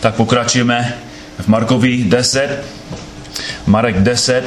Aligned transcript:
Tak 0.00 0.14
pokračujeme 0.14 0.94
v 1.38 1.48
Markovi 1.48 2.04
10. 2.04 2.64
Marek 3.66 3.96
10. 4.02 4.44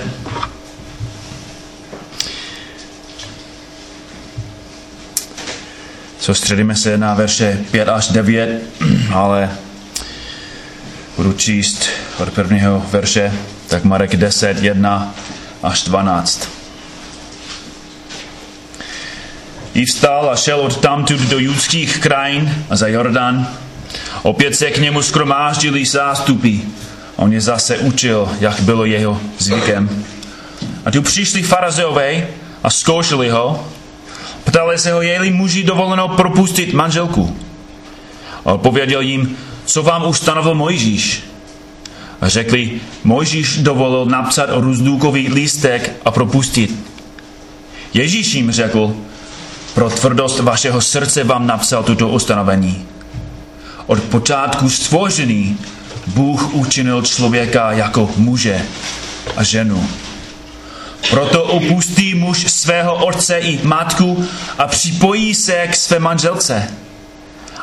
Soustředíme 6.20 6.76
se 6.76 6.98
na 6.98 7.14
verše 7.14 7.60
5 7.72 7.90
až 7.90 8.08
9, 8.08 8.62
ale 9.14 9.50
budu 11.18 11.34
číst 11.34 11.90
od 12.20 12.30
prvního 12.30 12.86
verše, 12.92 13.32
tak 13.68 13.84
Marek 13.84 14.16
10, 14.16 14.64
1 14.64 15.16
až 15.64 15.84
12. 15.84 16.50
I 19.74 19.86
vstal 19.86 20.30
a 20.30 20.36
šel 20.36 20.60
od 20.60 20.82
tamtud 20.82 21.20
do 21.20 21.40
judských 21.40 21.98
krajin 21.98 22.66
a 22.70 22.76
za 22.76 22.88
Jordan. 22.88 23.48
Opět 24.24 24.56
se 24.56 24.72
k 24.72 24.78
němu 24.78 25.02
skromáždili 25.02 25.86
zástupy. 25.86 26.58
On 27.16 27.34
je 27.34 27.42
zase 27.42 27.78
učil, 27.78 28.30
jak 28.40 28.60
bylo 28.60 28.86
jeho 28.86 29.20
zvykem. 29.38 30.06
A 30.86 30.92
tu 30.92 31.02
přišli 31.02 31.44
farazeové 31.44 32.28
a 32.64 32.70
zkoušeli 32.70 33.30
ho. 33.30 33.68
Ptali 34.44 34.78
se 34.78 34.94
ho, 34.94 35.02
je 35.02 35.32
muži 35.32 35.64
dovoleno 35.64 36.08
propustit 36.08 36.74
manželku. 36.74 37.38
A 38.46 38.54
odpověděl 38.54 39.02
jim, 39.02 39.38
co 39.66 39.84
vám 39.84 40.06
ustanovil 40.06 40.56
Mojžíš. 40.56 41.24
A 42.22 42.30
řekli, 42.30 42.82
Mojžíš 43.04 43.58
dovolil 43.58 44.06
napsat 44.06 44.50
o 44.50 44.62
růzdůkový 44.62 45.34
lístek 45.34 45.92
a 46.06 46.12
propustit. 46.12 46.76
Ježíš 47.94 48.34
jim 48.34 48.52
řekl, 48.52 48.96
pro 49.74 49.90
tvrdost 49.90 50.40
vašeho 50.40 50.82
srdce 50.82 51.24
vám 51.24 51.48
napsal 51.48 51.84
tuto 51.84 52.08
ustanovení. 52.08 52.89
Od 53.90 54.00
počátku 54.00 54.70
stvořený 54.70 55.58
Bůh 56.08 56.54
učinil 56.54 57.02
člověka 57.02 57.72
jako 57.72 58.10
muže 58.18 58.62
a 59.36 59.44
ženu. 59.44 59.90
Proto 61.10 61.44
opustí 61.44 62.16
muž 62.16 62.52
svého 62.52 63.06
otce 63.06 63.38
i 63.38 63.60
matku 63.64 64.26
a 64.58 64.68
připojí 64.68 65.36
se 65.36 65.68
k 65.68 65.76
své 65.76 66.00
manželce. 66.00 66.72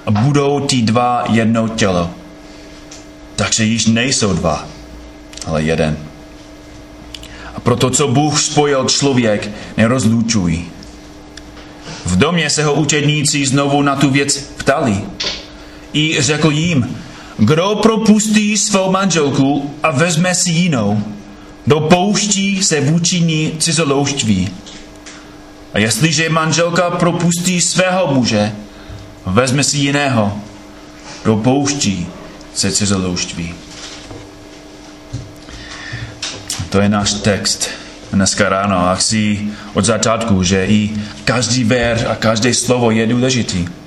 A 0.06 0.10
budou 0.10 0.60
ti 0.60 0.82
dva 0.82 1.24
jedno 1.30 1.68
tělo. 1.68 2.10
Takže 3.36 3.64
již 3.64 3.86
nejsou 3.86 4.32
dva, 4.32 4.64
ale 5.46 5.62
jeden. 5.62 5.96
A 7.54 7.60
proto, 7.60 7.90
co 7.90 8.08
Bůh 8.08 8.40
spojil 8.40 8.84
člověk, 8.84 9.50
nerozlučují. 9.76 10.68
V 12.04 12.16
domě 12.16 12.50
se 12.50 12.64
ho 12.64 12.74
učedníci 12.74 13.46
znovu 13.46 13.82
na 13.82 13.96
tu 13.96 14.10
věc 14.10 14.38
ptali. 14.38 15.02
I 15.96 16.16
řekl 16.22 16.50
jim, 16.50 16.96
kdo 17.38 17.78
propustí 17.82 18.56
svou 18.56 18.90
manželku 18.90 19.74
a 19.82 19.90
vezme 19.90 20.34
si 20.34 20.50
jinou, 20.50 21.02
dopouští 21.66 22.62
se 22.62 22.80
vůči 22.80 23.20
ní 23.20 23.52
cizolouštví. 23.58 24.48
A 25.74 25.78
jestliže 25.78 26.28
manželka 26.28 26.90
propustí 26.90 27.60
svého 27.60 28.14
muže, 28.14 28.52
vezme 29.26 29.64
si 29.64 29.76
jiného, 29.78 30.32
dopouští 31.24 32.06
se 32.54 32.72
cizolouštví. 32.72 33.54
To 36.70 36.80
je 36.80 36.88
náš 36.88 37.12
text 37.12 37.68
dneska 38.12 38.48
ráno 38.48 38.88
a 38.88 38.94
chci 38.94 39.48
od 39.74 39.84
začátku, 39.84 40.42
že 40.42 40.66
i 40.66 40.90
každý 41.24 41.64
verš 41.64 42.04
a 42.04 42.14
každé 42.14 42.54
slovo 42.54 42.90
je 42.90 43.06
důležitý. 43.06 43.85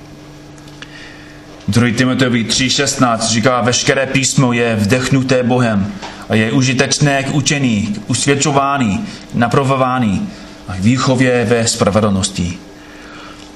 2. 1.70 1.92
Timoteovi 1.92 2.44
3.16 2.44 3.20
říká, 3.20 3.62
veškeré 3.62 4.06
písmo 4.06 4.54
je 4.54 4.76
vdechnuté 4.76 5.44
Bohem 5.44 5.94
a 6.30 6.36
je 6.36 6.52
užitečné 6.52 7.24
k 7.24 7.34
učení, 7.36 7.88
k 7.88 8.10
usvědčování, 8.10 9.06
naprovování 9.34 10.30
a 10.68 10.76
k 10.76 10.80
výchově 10.80 11.46
ve 11.46 11.68
spravedlnosti. 11.68 12.58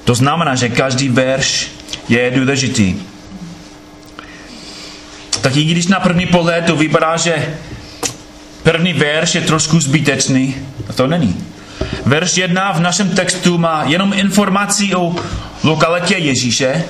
To 0.04 0.14
znamená, 0.14 0.54
že 0.54 0.68
každý 0.68 1.08
verš 1.08 1.70
je 2.08 2.30
důležitý. 2.30 2.96
Tak 5.40 5.56
i 5.56 5.64
když 5.64 5.86
na 5.86 6.00
první 6.00 6.26
pohled 6.26 6.64
to 6.64 6.76
vypadá, 6.76 7.16
že 7.16 7.56
první 8.62 8.92
verš 8.92 9.34
je 9.34 9.40
trošku 9.40 9.80
zbytečný, 9.80 10.54
a 10.88 10.92
to 10.92 11.06
není. 11.06 11.36
Verš 12.06 12.36
jedna 12.36 12.72
v 12.72 12.80
našem 12.80 13.10
textu 13.10 13.58
má 13.58 13.84
jenom 13.86 14.12
informací 14.12 14.94
o 14.94 15.16
lokalitě 15.62 16.14
Ježíše, 16.14 16.84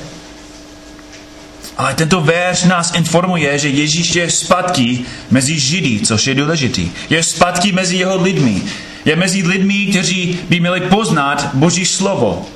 ale 1.77 1.95
tento 1.95 2.21
verš 2.21 2.65
nás 2.65 2.95
informuje, 2.95 3.59
že 3.59 3.69
Ježíš 3.69 4.15
je 4.15 4.31
zpátky 4.31 5.05
mezi 5.31 5.59
Židy, 5.59 6.01
což 6.07 6.27
je 6.27 6.35
důležitý. 6.35 6.91
Je 7.11 7.23
zpátky 7.23 7.73
mezi 7.73 7.97
jeho 7.97 8.23
lidmi. 8.23 8.63
Je 9.05 9.17
mezi 9.17 9.43
lidmi, 9.43 9.87
kteří 9.87 10.39
by 10.49 10.61
měli 10.61 10.81
poznat 10.81 11.51
Boží 11.55 11.87
slovo. 11.87 12.47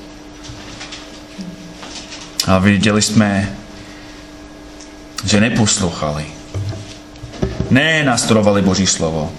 A 2.47 2.59
viděli 2.59 3.03
jsme, 3.03 3.57
že 5.25 5.41
neposlouchali. 5.41 6.25
Nenastudovali 7.71 8.63
Boží 8.63 8.87
slovo. 8.87 9.33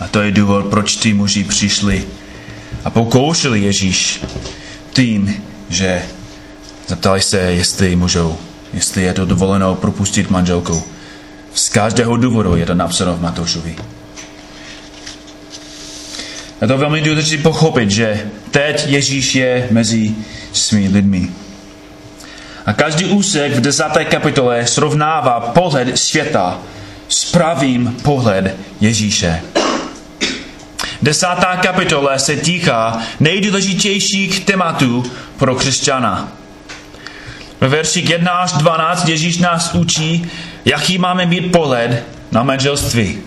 A 0.00 0.08
to 0.08 0.20
je 0.20 0.30
důvod, 0.30 0.66
proč 0.66 0.96
ty 0.96 1.14
muži 1.14 1.44
přišli 1.44 2.04
a 2.84 2.90
pokoušeli 2.90 3.60
Ježíš 3.60 4.20
tím, 4.92 5.42
že 5.68 6.02
Zeptali 6.90 7.20
se, 7.20 7.38
jestli 7.38 7.96
můžou, 7.96 8.38
jestli 8.72 9.02
je 9.02 9.12
to 9.12 9.24
dovoleno 9.24 9.74
propustit 9.74 10.30
manželku. 10.30 10.82
Z 11.54 11.68
každého 11.68 12.16
důvodu 12.16 12.56
je 12.56 12.66
to 12.66 12.74
napsáno 12.74 13.16
v 13.16 13.20
Matoušovi. 13.20 13.76
Je 16.62 16.68
to 16.68 16.78
velmi 16.78 17.00
důležité 17.00 17.42
pochopit, 17.42 17.90
že 17.90 18.30
teď 18.50 18.86
Ježíš 18.88 19.34
je 19.34 19.68
mezi 19.70 20.14
svými 20.52 20.88
lidmi. 20.88 21.30
A 22.66 22.72
každý 22.72 23.04
úsek 23.04 23.52
v 23.52 23.60
desáté 23.60 24.04
kapitole 24.04 24.66
srovnává 24.66 25.40
pohled 25.40 25.98
světa 25.98 26.58
s 27.08 27.24
pravým 27.24 27.96
pohled 28.02 28.56
Ježíše. 28.80 29.42
Desátá 31.02 31.56
kapitola 31.56 32.18
se 32.18 32.36
týká 32.36 33.02
nejdůležitějších 33.20 34.44
tématů 34.44 35.04
pro 35.36 35.54
křesťana. 35.54 36.39
Ve 37.60 37.68
verších 37.68 38.10
1 38.10 38.32
až 38.32 38.52
12 38.52 39.08
Ježíš 39.08 39.38
nás 39.38 39.74
učí, 39.74 40.30
jaký 40.64 40.98
máme 40.98 41.26
mít 41.26 41.52
pohled 41.52 42.04
na 42.32 42.42
manželství. 42.42 43.18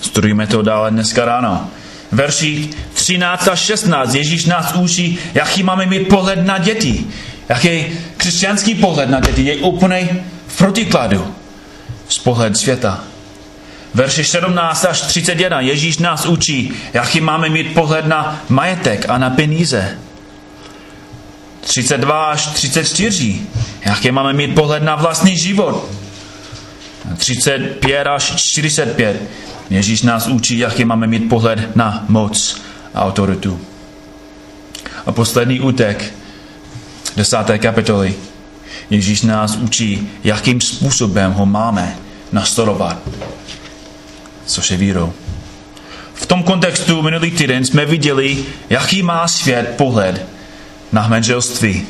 Studujeme 0.00 0.46
to 0.46 0.62
dále 0.62 0.90
dneska 0.90 1.24
ráno. 1.24 1.70
Verši 2.12 2.68
13 2.94 3.48
až 3.48 3.60
16 3.60 4.14
Ježíš 4.14 4.44
nás 4.44 4.74
učí, 4.74 5.18
jaký 5.34 5.62
máme 5.62 5.86
mít 5.86 6.08
pohled 6.08 6.46
na 6.46 6.58
děti. 6.58 7.06
Jaký 7.48 7.84
křesťanský 8.16 8.74
pohled 8.74 9.10
na 9.10 9.20
děti 9.20 9.42
je 9.42 9.56
úplně 9.56 10.24
v 10.46 10.56
protikladu 10.58 11.34
z 12.08 12.18
pohled 12.18 12.56
světa. 12.56 13.00
Verši 13.94 14.24
17 14.24 14.84
až 14.84 15.00
31 15.00 15.60
Ježíš 15.60 15.98
nás 15.98 16.26
učí, 16.26 16.72
jaký 16.92 17.20
máme 17.20 17.48
mít 17.48 17.74
pohled 17.74 18.06
na 18.06 18.40
majetek 18.48 19.06
a 19.08 19.18
na 19.18 19.30
peníze. 19.30 19.98
32 21.62 22.24
až 22.24 22.46
34. 22.46 23.40
Jaký 23.84 24.12
máme 24.12 24.32
mít 24.32 24.54
pohled 24.54 24.82
na 24.82 24.96
vlastní 24.96 25.38
život? 25.38 25.88
35 27.16 28.06
až 28.06 28.32
45. 28.36 29.22
Ježíš 29.70 30.02
nás 30.02 30.26
učí, 30.26 30.58
jaký 30.58 30.84
máme 30.84 31.06
mít 31.06 31.28
pohled 31.28 31.76
na 31.76 32.04
moc 32.08 32.60
a 32.94 33.04
autoritu. 33.04 33.60
A 35.06 35.12
poslední 35.12 35.60
útek, 35.60 36.14
desáté 37.16 37.58
kapitoly. 37.58 38.14
Ježíš 38.90 39.22
nás 39.22 39.56
učí, 39.56 40.10
jakým 40.24 40.60
způsobem 40.60 41.32
ho 41.32 41.46
máme 41.46 41.96
nastolovat. 42.32 42.98
Což 44.46 44.70
je 44.70 44.76
vírou. 44.76 45.12
V 46.14 46.26
tom 46.26 46.42
kontextu 46.42 47.02
minulý 47.02 47.30
týden 47.30 47.64
jsme 47.64 47.86
viděli, 47.86 48.44
jaký 48.70 49.02
má 49.02 49.28
svět 49.28 49.74
pohled 49.76 50.31
na 50.92 51.08
manželství. 51.08 51.86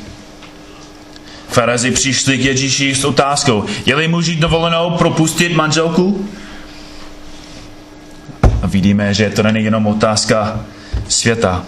Farazi 1.48 1.90
přišli 1.90 2.38
k 2.38 2.44
Ježíši 2.44 2.94
s 2.94 3.04
otázkou, 3.04 3.64
je-li 3.86 4.08
muži 4.08 4.36
dovolenou 4.36 4.90
propustit 4.90 5.54
manželku? 5.54 6.28
A 8.62 8.66
vidíme, 8.66 9.14
že 9.14 9.30
to 9.30 9.42
není 9.42 9.64
jenom 9.64 9.86
otázka 9.86 10.60
světa, 11.08 11.64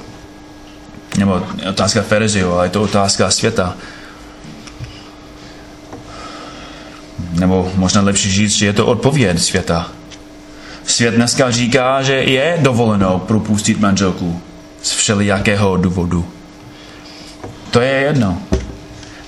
nebo 1.19 1.42
otázka 1.69 2.02
Fariziu, 2.02 2.52
ale 2.52 2.66
je 2.66 2.70
to 2.70 2.82
otázka 2.82 3.31
světa. 3.31 3.76
Nebo 7.32 7.72
možná 7.75 8.00
lepší 8.00 8.32
říct, 8.32 8.52
že 8.52 8.66
je 8.66 8.72
to 8.72 8.87
odpověď 8.87 9.38
světa. 9.38 9.90
Svět 10.87 11.14
dneska 11.14 11.50
říká, 11.50 12.02
že 12.02 12.14
je 12.14 12.58
dovoleno 12.60 13.19
propustit 13.19 13.80
manželku 13.80 14.40
z 14.82 14.92
všelijakého 14.92 15.76
důvodu. 15.76 16.33
To 17.75 17.81
je 17.81 17.91
jedno. 17.91 18.43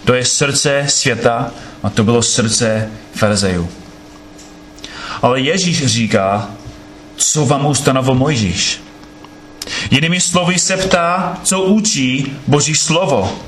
To 0.05 0.15
je 0.15 0.25
srdce 0.25 0.85
světa 0.89 1.51
a 1.83 1.91
to 1.91 2.05
bylo 2.05 2.23
srdce 2.23 2.91
farizejů. 3.15 3.69
Ale 5.23 5.41
Ježíš 5.41 5.87
říká, 5.87 6.51
co 7.17 7.47
vám 7.47 7.67
ustanovil 7.67 8.15
Mojžíš. 8.15 8.81
Jinými 9.91 10.21
slovy 10.21 10.59
se 10.59 10.77
ptá, 10.77 11.39
co 11.43 11.61
učí 11.61 12.37
Boží 12.47 12.75
slovo. 12.75 13.39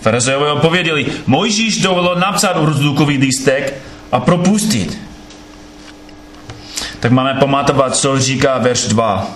Farizejové 0.00 0.52
odpověděli, 0.52 1.06
Mojžíš 1.26 1.78
dovolil 1.78 2.14
napsat 2.14 2.56
rozlukový 2.56 3.18
lístek 3.18 3.74
a 4.12 4.20
propustit. 4.20 4.98
Tak 7.00 7.12
máme 7.12 7.34
pamatovat, 7.34 7.96
co 7.96 8.20
říká 8.20 8.58
verš 8.58 8.80
2. 8.80 9.30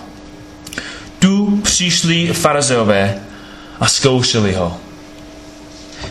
Tu 1.19 1.61
přišli 1.63 2.33
farizeové 2.33 3.21
a 3.83 3.87
zkoušeli 3.87 4.55
ho. 4.55 4.77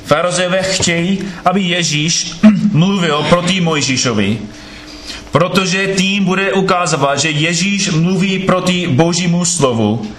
Farizeové 0.05 0.63
chtějí, 0.63 1.19
aby 1.45 1.61
Ježíš 1.61 2.33
mluvil 2.71 3.23
proti 3.29 3.61
Mojžíšovi, 3.61 4.37
protože 5.31 5.87
tím 5.87 6.25
bude 6.25 6.53
ukázat, 6.53 7.19
že 7.19 7.29
Ježíš 7.29 7.89
mluví 7.89 8.39
proti 8.39 8.87
božímu 8.87 9.45
slovu 9.45 10.11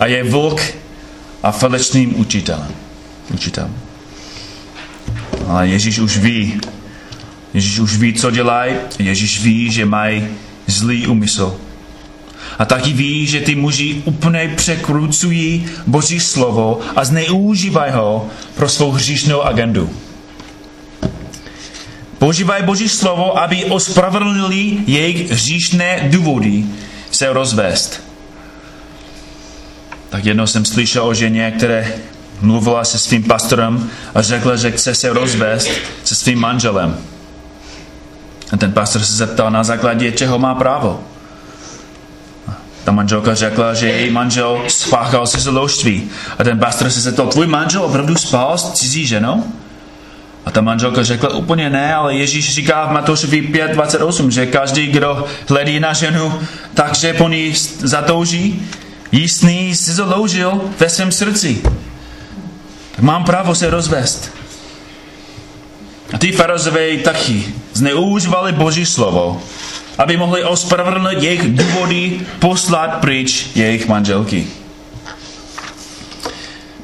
a 0.00 0.06
je 0.06 0.24
vlk 0.24 0.60
a 1.42 1.50
falečným 1.50 2.20
učitelem. 2.20 2.70
učitelem. 3.34 3.74
Ale 5.48 5.68
Ježíš 5.68 5.98
už 5.98 6.18
ví, 6.18 6.60
Ježíš 7.54 7.78
už 7.78 7.96
ví, 7.96 8.14
co 8.14 8.30
dělají, 8.30 8.76
Ježíš 8.98 9.40
ví, 9.40 9.70
že 9.72 9.84
mají 9.84 10.28
zlý 10.66 11.06
úmysl. 11.06 11.60
A 12.58 12.64
taky 12.64 12.92
ví, 12.92 13.26
že 13.26 13.40
ty 13.40 13.54
muži 13.54 14.02
úplně 14.04 14.52
překrucují 14.56 15.66
Boží 15.86 16.20
slovo 16.20 16.80
a 16.96 17.04
zneužívají 17.04 17.92
ho 17.92 18.28
pro 18.54 18.68
svou 18.68 18.90
hříšnou 18.90 19.42
agendu. 19.42 19.90
Používají 22.18 22.64
Boží 22.64 22.88
slovo, 22.88 23.38
aby 23.38 23.64
ospravedlnili 23.64 24.76
jejich 24.86 25.30
hříšné 25.30 26.08
důvody 26.10 26.64
se 27.10 27.32
rozvést. 27.32 28.02
Tak 30.10 30.24
jednou 30.24 30.46
jsem 30.46 30.64
slyšel 30.64 31.06
o 31.06 31.14
ženě, 31.14 31.50
které 31.50 31.94
mluvila 32.40 32.84
se 32.84 32.98
svým 32.98 33.24
pastorem 33.24 33.90
a 34.14 34.22
řekla, 34.22 34.56
že 34.56 34.70
chce 34.70 34.94
se 34.94 35.12
rozvést 35.12 35.70
se 36.04 36.14
svým 36.14 36.38
manželem. 36.38 36.98
A 38.52 38.56
ten 38.56 38.72
pastor 38.72 39.02
se 39.02 39.12
zeptal 39.12 39.50
na 39.50 39.64
základě, 39.64 40.12
čeho 40.12 40.38
má 40.38 40.54
právo. 40.54 41.04
Ta 42.84 42.92
manželka 42.92 43.34
řekla, 43.34 43.74
že 43.74 43.88
její 43.88 44.10
manžel 44.10 44.62
spáchal 44.68 45.26
se 45.26 45.40
zložství. 45.40 46.10
A 46.38 46.44
ten 46.44 46.58
pastor 46.58 46.90
se 46.90 47.00
zeptal, 47.00 47.26
tvůj 47.26 47.46
manžel 47.46 47.82
opravdu 47.82 48.16
spal 48.16 48.58
s 48.58 48.72
cizí 48.72 49.06
ženou? 49.06 49.44
A 50.46 50.50
ta 50.50 50.60
manželka 50.60 51.02
řekla 51.02 51.34
úplně 51.34 51.70
ne, 51.70 51.94
ale 51.94 52.14
Ježíš 52.14 52.54
říká 52.54 52.86
v 52.86 52.92
Matoušovi 52.92 53.42
5.28, 53.42 54.28
že 54.28 54.46
každý, 54.46 54.86
kdo 54.86 55.26
hledí 55.48 55.80
na 55.80 55.92
ženu, 55.92 56.32
takže 56.74 57.12
po 57.12 57.28
ní 57.28 57.52
zatouží, 57.78 58.66
jístný 59.12 59.74
si 59.74 59.92
založil 59.92 60.60
ve 60.78 60.88
svém 60.88 61.12
srdci. 61.12 61.62
Tak 62.96 63.04
mám 63.04 63.24
právo 63.24 63.54
se 63.54 63.70
rozvést. 63.70 64.32
A 66.12 66.18
ty 66.18 66.32
farizové 66.32 66.96
taky 66.96 67.46
zneužívali 67.72 68.52
Boží 68.52 68.86
slovo, 68.86 69.42
aby 69.98 70.16
mohli 70.16 70.44
ospravedlnit 70.44 71.22
jejich 71.22 71.42
důvody 71.42 72.20
poslat 72.38 73.00
pryč 73.00 73.46
jejich 73.54 73.88
manželky. 73.88 74.46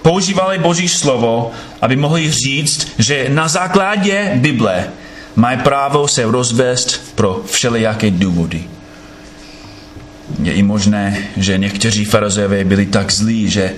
Používali 0.03 0.59
Boží 0.59 0.89
slovo, 0.89 1.51
aby 1.83 1.97
mohli 1.97 2.31
říct, 2.31 2.89
že 2.99 3.27
na 3.29 3.49
základě 3.49 4.33
Bible 4.35 4.89
mají 5.37 5.59
právo 5.59 6.09
se 6.09 6.25
rozvést 6.25 7.15
pro 7.15 7.43
všelijaké 7.47 8.11
důvody. 8.11 8.65
Je 10.43 10.53
i 10.53 10.63
možné, 10.63 11.19
že 11.37 11.59
někteří 11.59 12.05
farizeové 12.05 12.65
byli 12.65 12.87
tak 12.87 13.11
zlí, 13.13 13.51
že 13.51 13.73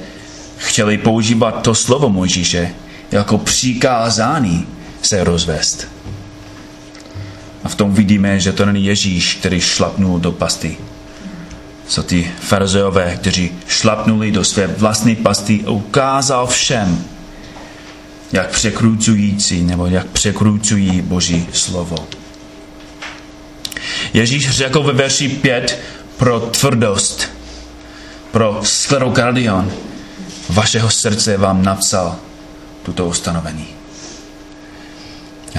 chtěli 0.56 0.98
používat 0.98 1.62
to 1.62 1.74
slovo 1.74 2.08
Mojžíše 2.08 2.70
jako 3.12 3.38
přikázání 3.38 4.66
se 5.02 5.24
rozvést. 5.24 5.88
A 7.68 7.70
v 7.70 7.74
tom 7.74 7.94
vidíme, 7.94 8.40
že 8.40 8.52
to 8.52 8.66
není 8.66 8.84
Ježíš, 8.84 9.34
který 9.34 9.60
šlapnul 9.60 10.20
do 10.20 10.32
pasty. 10.32 10.76
Jsou 11.88 12.02
ty 12.02 12.32
farizeové, 12.40 13.16
kteří 13.16 13.50
šlapnuli 13.66 14.32
do 14.32 14.44
své 14.44 14.66
vlastní 14.66 15.16
pasty 15.16 15.60
ukázal 15.60 16.46
všem, 16.46 17.04
jak 18.32 18.50
překrucující 18.50 19.62
nebo 19.62 19.86
jak 19.86 20.06
překrucují 20.06 21.02
Boží 21.02 21.46
slovo. 21.52 21.96
Ježíš 24.12 24.50
řekl 24.50 24.82
ve 24.82 24.92
verši 24.92 25.28
5 25.28 25.80
pro 26.16 26.40
tvrdost, 26.40 27.30
pro 28.30 28.60
sklerokardion 28.62 29.72
vašeho 30.48 30.90
srdce 30.90 31.36
vám 31.36 31.62
napsal 31.62 32.16
tuto 32.82 33.06
ustanovení. 33.06 33.77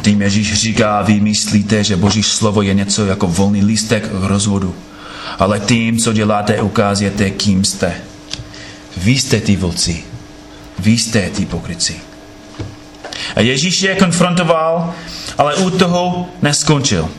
Tím 0.02 0.22
Ježíš 0.22 0.54
říká, 0.54 1.02
vy 1.02 1.20
myslíte, 1.20 1.84
že 1.84 1.96
Boží 1.96 2.24
slovo 2.24 2.62
je 2.62 2.74
něco 2.74 3.06
jako 3.06 3.28
volný 3.28 3.64
lístek 3.64 4.08
k 4.08 4.24
rozvodu. 4.24 4.76
Ale 5.40 5.60
tím, 5.60 5.98
co 5.98 6.14
děláte, 6.14 6.62
ukázíte, 6.62 7.30
kým 7.30 7.66
jste. 7.66 7.96
Vy 8.98 9.12
jste 9.12 9.42
ty 9.42 9.56
vlci. 9.56 10.04
Vy 10.80 10.92
jste 10.92 11.30
ty 11.30 11.46
pokryci. 11.46 11.96
A 13.36 13.42
Ježíš 13.42 13.82
je 13.82 13.96
konfrontoval, 13.96 14.94
ale 15.38 15.56
u 15.56 15.70
toho 15.70 16.30
neskončil. 16.42 17.10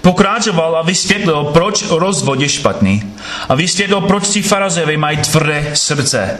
Pokračoval 0.00 0.76
a 0.76 0.82
vysvětlil, 0.82 1.44
proč 1.44 1.84
rozvod 1.90 2.40
je 2.40 2.48
špatný. 2.48 3.02
A 3.48 3.54
vysvětlil, 3.54 4.00
proč 4.00 4.28
ti 4.28 4.42
farazevi 4.42 4.96
mají 4.96 5.16
tvrdé 5.16 5.70
srdce. 5.74 6.38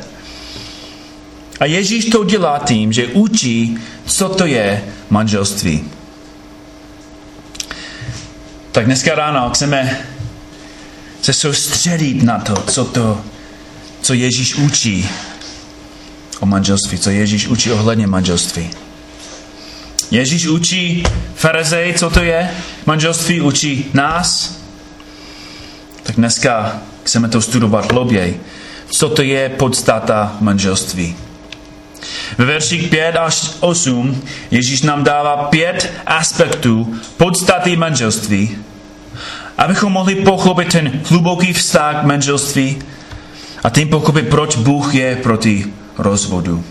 A 1.60 1.64
Ježíš 1.64 2.04
to 2.04 2.24
dělá 2.24 2.58
tím, 2.58 2.92
že 2.92 3.06
učí, 3.06 3.78
co 4.06 4.28
to 4.28 4.46
je 4.46 4.84
manželství. 5.10 5.84
Tak 8.72 8.84
dneska 8.84 9.14
ráno 9.14 9.50
chceme 9.50 10.00
se 11.22 11.32
soustředit 11.32 12.22
na 12.22 12.38
to, 12.38 12.56
co 12.56 12.84
to, 12.84 13.20
co 14.02 14.14
Ježíš 14.14 14.54
učí 14.54 15.08
o 16.40 16.46
manželství, 16.46 16.98
co 16.98 17.10
Ježíš 17.10 17.48
učí 17.48 17.72
ohledně 17.72 18.06
manželství. 18.06 18.70
Ježíš 20.10 20.46
učí 20.46 21.04
farizej, 21.34 21.94
co 21.94 22.10
to 22.10 22.22
je 22.22 22.50
manželství, 22.86 23.40
učí 23.40 23.84
nás. 23.94 24.58
Tak 26.02 26.16
dneska 26.16 26.82
chceme 27.04 27.28
to 27.28 27.42
studovat 27.42 27.92
hlouběji. 27.92 28.40
Co 28.90 29.08
to 29.08 29.22
je 29.22 29.48
podstata 29.48 30.36
manželství. 30.40 31.16
Ve 32.38 32.44
verších 32.44 32.90
5 32.90 33.16
až 33.16 33.50
8 33.60 34.22
Ježíš 34.50 34.82
nám 34.82 35.04
dává 35.04 35.36
pět 35.36 35.92
aspektů 36.06 36.94
podstaty 37.16 37.76
manželství, 37.76 38.58
abychom 39.58 39.92
mohli 39.92 40.14
pochopit 40.14 40.72
ten 40.72 41.00
hluboký 41.04 41.52
vztah 41.52 42.04
manželství 42.04 42.78
a 43.64 43.70
tím 43.70 43.88
pochopit, 43.88 44.28
proč 44.28 44.56
Bůh 44.56 44.94
je 44.94 45.16
proti 45.16 45.66
rozvodu. 45.98 46.64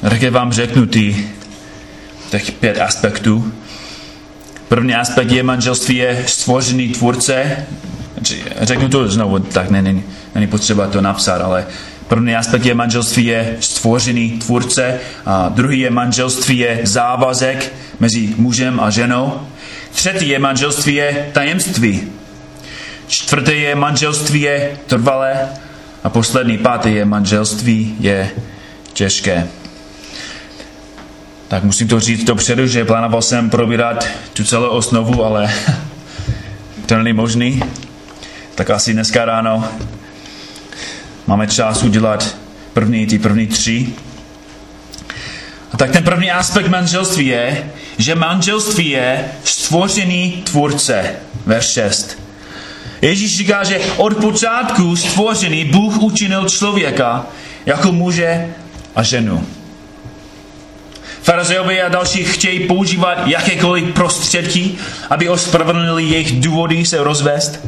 Tak 0.00 0.22
vám 0.30 0.52
řeknu 0.52 0.86
ty 0.86 1.28
těch 2.30 2.52
pět 2.52 2.80
aspektů. 2.80 3.52
První 4.68 4.94
aspekt 4.94 5.30
je 5.30 5.42
manželství 5.42 5.96
je 5.96 6.24
stvořený 6.26 6.88
tvůrce. 6.88 7.66
Řeknu 8.60 8.88
to 8.88 9.08
znovu, 9.08 9.38
tak 9.38 9.70
není, 9.70 10.04
není 10.34 10.46
potřeba 10.46 10.86
to 10.86 11.00
napsat, 11.00 11.40
ale 11.40 11.66
První 12.08 12.36
aspekt 12.36 12.64
je 12.64 12.74
manželství 12.74 13.24
je 13.24 13.56
stvořený 13.60 14.30
tvůrce, 14.30 15.00
a 15.26 15.48
druhý 15.48 15.80
je 15.80 15.90
manželství 15.90 16.58
je 16.58 16.80
závazek 16.82 17.72
mezi 18.00 18.34
mužem 18.36 18.80
a 18.80 18.90
ženou, 18.90 19.40
třetí 19.92 20.28
je 20.28 20.38
manželství 20.38 20.94
je 20.94 21.30
tajemství, 21.32 22.02
čtvrtý 23.08 23.62
je 23.62 23.74
manželství 23.74 24.40
je 24.40 24.78
trvalé 24.86 25.48
a 26.04 26.10
poslední 26.10 26.58
pátý 26.58 26.94
je 26.94 27.04
manželství 27.04 27.96
je 28.00 28.30
těžké. 28.92 29.48
Tak 31.48 31.64
musím 31.64 31.88
to 31.88 32.00
říct 32.00 32.24
dopředu, 32.24 32.66
že 32.66 32.84
plánoval 32.84 33.22
jsem 33.22 33.50
probírat 33.50 34.06
tu 34.32 34.44
celou 34.44 34.68
osnovu, 34.68 35.24
ale 35.24 35.52
to 36.86 36.98
není 36.98 37.12
možný. 37.12 37.62
Tak 38.54 38.70
asi 38.70 38.92
dneska 38.92 39.24
ráno 39.24 39.64
Máme 41.26 41.46
čas 41.46 41.82
udělat 41.82 42.36
první, 42.72 43.06
ty 43.06 43.18
první 43.18 43.46
tři. 43.46 43.86
A 45.72 45.76
tak 45.76 45.90
ten 45.90 46.04
první 46.04 46.30
aspekt 46.30 46.68
manželství 46.68 47.26
je, 47.26 47.70
že 47.98 48.14
manželství 48.14 48.90
je 48.90 49.24
stvořený 49.44 50.42
tvůrce. 50.46 51.14
Verš 51.46 51.66
6. 51.66 52.18
Ježíš 53.02 53.36
říká, 53.36 53.64
že 53.64 53.80
od 53.96 54.16
počátku 54.16 54.96
stvořený 54.96 55.64
Bůh 55.64 55.96
učinil 55.98 56.48
člověka 56.48 57.26
jako 57.66 57.92
muže 57.92 58.54
a 58.94 59.02
ženu. 59.02 59.46
Farizeové 61.22 61.82
a 61.82 61.88
další 61.88 62.24
chtějí 62.24 62.66
používat 62.66 63.26
jakékoliv 63.26 63.94
prostředky, 63.94 64.74
aby 65.10 65.28
ospravedlnili 65.28 66.04
jejich 66.04 66.40
důvody 66.40 66.86
se 66.86 67.04
rozvést. 67.04 67.60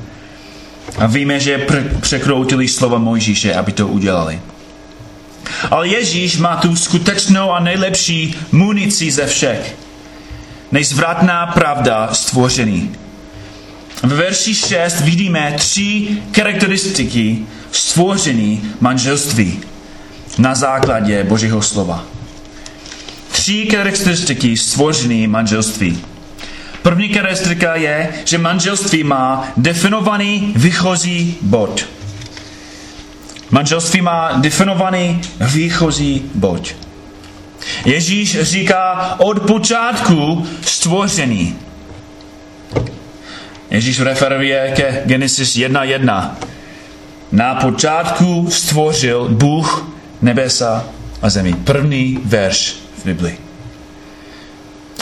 A 0.99 1.07
víme, 1.07 1.41
že 1.41 1.67
překroutili 2.01 2.69
slova 2.69 2.99
Mojžíše, 2.99 3.55
aby 3.55 3.73
to 3.73 3.89
udělali. 3.89 4.41
Ale 5.71 5.89
Ježíš 5.89 6.37
má 6.37 6.57
tu 6.57 6.77
skutečnou 6.77 7.51
a 7.51 7.61
nejlepší 7.61 8.35
munici 8.53 9.11
ze 9.11 9.27
všech. 9.27 9.77
Nejzvratná 10.73 11.47
pravda 11.47 12.09
stvořený. 12.13 12.91
V 14.03 14.13
verši 14.13 14.55
6 14.55 15.01
vidíme 15.01 15.55
tři 15.59 16.09
charakteristiky 16.37 17.39
stvoření 17.73 18.63
manželství 18.81 19.61
na 20.39 20.55
základě 20.55 21.25
Božího 21.25 21.63
slova. 21.63 22.05
Tři 23.33 23.69
charakteristiky 23.71 24.57
stvoření 24.57 25.27
manželství. 25.27 25.99
První 26.89 27.09
charakteristika 27.09 27.77
je, 27.77 28.09
že 28.25 28.39
manželství 28.39 29.05
má 29.05 29.53
definovaný 29.57 30.53
výchozí 30.57 31.37
bod. 31.41 31.89
Manželství 33.51 34.01
má 34.01 34.33
definovaný 34.33 35.21
výchozí 35.41 36.31
bod. 36.35 36.75
Ježíš 37.85 38.41
říká 38.41 39.15
od 39.19 39.43
počátku 39.43 40.47
stvoření. 40.63 41.57
Ježíš 43.71 44.01
referuje 44.01 44.73
ke 44.77 45.03
Genesis 45.05 45.57
1.1. 45.57 46.31
Na 47.33 47.55
počátku 47.55 48.51
stvořil 48.51 49.29
Bůh 49.29 49.89
nebesa 50.23 50.85
a 51.23 51.31
zemi. 51.31 51.55
První 51.55 52.19
verš 52.25 52.77
v 52.99 53.05
Biblii. 53.05 53.48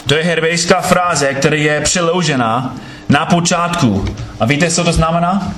To 0.06 0.14
je 0.14 0.25
herbejská 0.25 0.80
fráze, 0.80 1.34
která 1.34 1.56
je 1.56 1.80
přeložena 1.80 2.76
na 3.08 3.26
počátku. 3.26 4.04
A 4.40 4.44
víte, 4.44 4.70
co 4.70 4.84
to 4.84 4.92
znamená? 4.92 5.52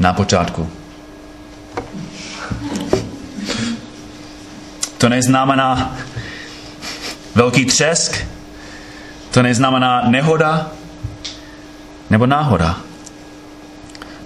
Na 0.00 0.12
počátku. 0.12 0.70
To 4.98 5.08
neznamená 5.08 5.96
velký 7.34 7.64
třesk, 7.64 8.26
to 9.30 9.42
neznamená 9.42 10.02
nehoda 10.08 10.70
nebo 12.10 12.26
náhoda. 12.26 12.76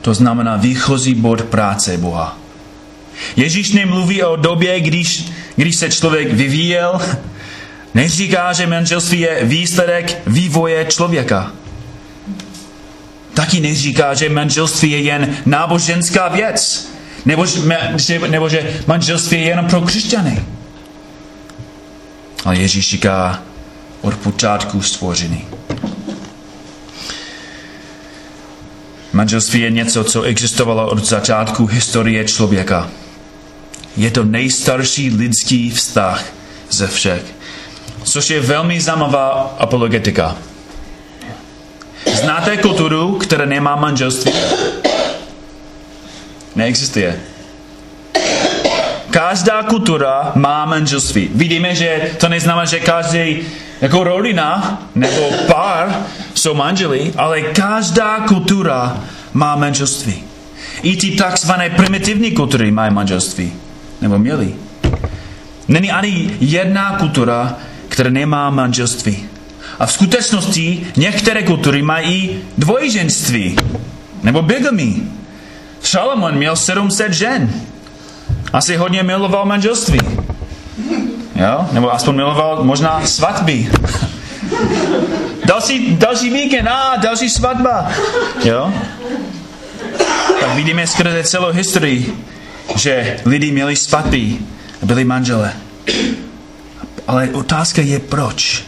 To 0.00 0.14
znamená 0.14 0.56
výchozí 0.56 1.14
bod 1.14 1.42
práce 1.42 1.98
Boha. 1.98 2.38
Ježíš 3.36 3.72
nemluví 3.72 4.22
o 4.22 4.36
době, 4.36 4.80
když, 4.80 5.32
když 5.56 5.76
se 5.76 5.90
člověk 5.90 6.32
vyvíjel, 6.32 7.00
neříká, 7.94 8.52
že 8.52 8.66
manželství 8.66 9.20
je 9.20 9.44
výsledek 9.44 10.18
vývoje 10.26 10.84
člověka. 10.84 11.52
Taky 13.34 13.60
neříká, 13.60 14.14
že 14.14 14.28
manželství 14.28 14.90
je 14.90 15.00
jen 15.00 15.36
náboženská 15.46 16.28
věc, 16.28 16.88
nebo 17.24 17.46
že, 17.46 18.18
nebo 18.28 18.48
že 18.48 18.80
manželství 18.86 19.40
je 19.40 19.48
jenom 19.48 19.66
pro 19.66 19.80
křesťany. 19.80 20.44
Ale 22.44 22.56
Ježíš 22.56 22.90
říká 22.90 23.42
od 24.00 24.14
počátku 24.14 24.82
stvořený. 24.82 25.46
Manželství 29.12 29.60
je 29.60 29.70
něco, 29.70 30.04
co 30.04 30.22
existovalo 30.22 30.90
od 30.90 31.04
začátku 31.04 31.66
historie 31.66 32.24
člověka. 32.24 32.90
Je 33.96 34.10
to 34.10 34.24
nejstarší 34.24 35.10
lidský 35.10 35.70
vztah 35.70 36.24
ze 36.70 36.86
všech, 36.86 37.22
což 38.02 38.30
je 38.30 38.40
velmi 38.40 38.80
zajímavá 38.80 39.56
apologetika. 39.58 40.36
Znáte 42.12 42.56
kulturu, 42.56 43.18
která 43.18 43.44
nemá 43.44 43.76
manželství? 43.76 44.32
Neexistuje. 46.54 47.20
Každá 49.10 49.62
kultura 49.62 50.32
má 50.34 50.64
manželství. 50.64 51.30
Vidíme, 51.34 51.74
že 51.74 52.10
to 52.20 52.28
neznamená, 52.28 52.64
že 52.64 52.80
každý 52.80 53.40
jako 53.80 54.04
rodina 54.04 54.82
nebo 54.94 55.30
pár 55.46 55.96
jsou 56.34 56.54
manželi, 56.54 57.12
ale 57.16 57.40
každá 57.40 58.20
kultura 58.20 59.00
má 59.32 59.56
manželství. 59.56 60.24
I 60.82 60.96
ty 60.96 61.10
takzvané 61.10 61.70
primitivní 61.70 62.32
kultury 62.32 62.70
mají 62.70 62.92
manželství. 62.92 63.52
Nebo 64.00 64.18
měli. 64.18 64.54
Není 65.68 65.90
ani 65.92 66.30
jedna 66.40 66.96
kultura, 66.98 67.56
která 67.92 68.10
nemá 68.10 68.50
manželství. 68.50 69.28
A 69.78 69.86
v 69.86 69.92
skutečnosti 69.92 70.86
některé 70.96 71.42
kultury 71.42 71.82
mají 71.82 72.40
dvojženství. 72.58 73.56
Nebo 74.22 74.42
bigamy. 74.42 74.94
Šalamon 75.82 76.34
měl 76.34 76.56
700 76.56 77.12
žen. 77.12 77.52
Asi 78.52 78.76
hodně 78.76 79.02
miloval 79.02 79.44
manželství. 79.46 79.98
Jo? 81.36 81.66
Nebo 81.72 81.94
aspoň 81.94 82.16
miloval 82.16 82.64
možná 82.64 83.06
svatby. 83.06 83.70
další, 85.44 85.96
další 85.96 86.30
víkend, 86.30 86.68
a 86.68 86.96
další 86.96 87.30
svatba. 87.30 87.90
Jo? 88.44 88.72
Tak 90.40 90.54
vidíme 90.54 90.86
skrze 90.86 91.24
celou 91.24 91.52
historii, 91.52 92.16
že 92.76 93.20
lidi 93.24 93.52
měli 93.52 93.76
svatby 93.76 94.38
a 94.82 94.86
byli 94.86 95.04
manžele. 95.04 95.52
Ale 97.12 97.28
otázka 97.36 97.84
je 97.84 97.98
proč. 98.00 98.64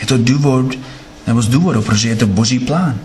Je 0.00 0.06
to 0.06 0.18
důvod, 0.18 0.74
nebo 1.26 1.42
z 1.42 1.48
důvodu, 1.48 1.82
protože 1.82 2.08
je 2.08 2.16
to 2.16 2.26
boží 2.26 2.58
plán. 2.58 2.98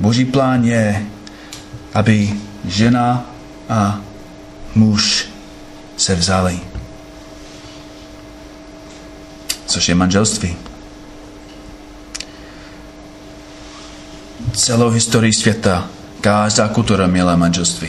Boží 0.00 0.24
plán 0.24 0.64
je, 0.64 1.06
aby 1.94 2.34
žena 2.64 3.24
a 3.68 4.00
muž 4.74 5.28
se 5.96 6.14
vzali. 6.14 6.60
Což 9.66 9.88
je 9.88 9.94
manželství. 9.94 10.56
Celou 14.52 14.90
historii 14.90 15.32
světa 15.32 16.01
každá 16.22 16.68
kultura 16.68 17.06
měla 17.06 17.36
manželství. 17.36 17.88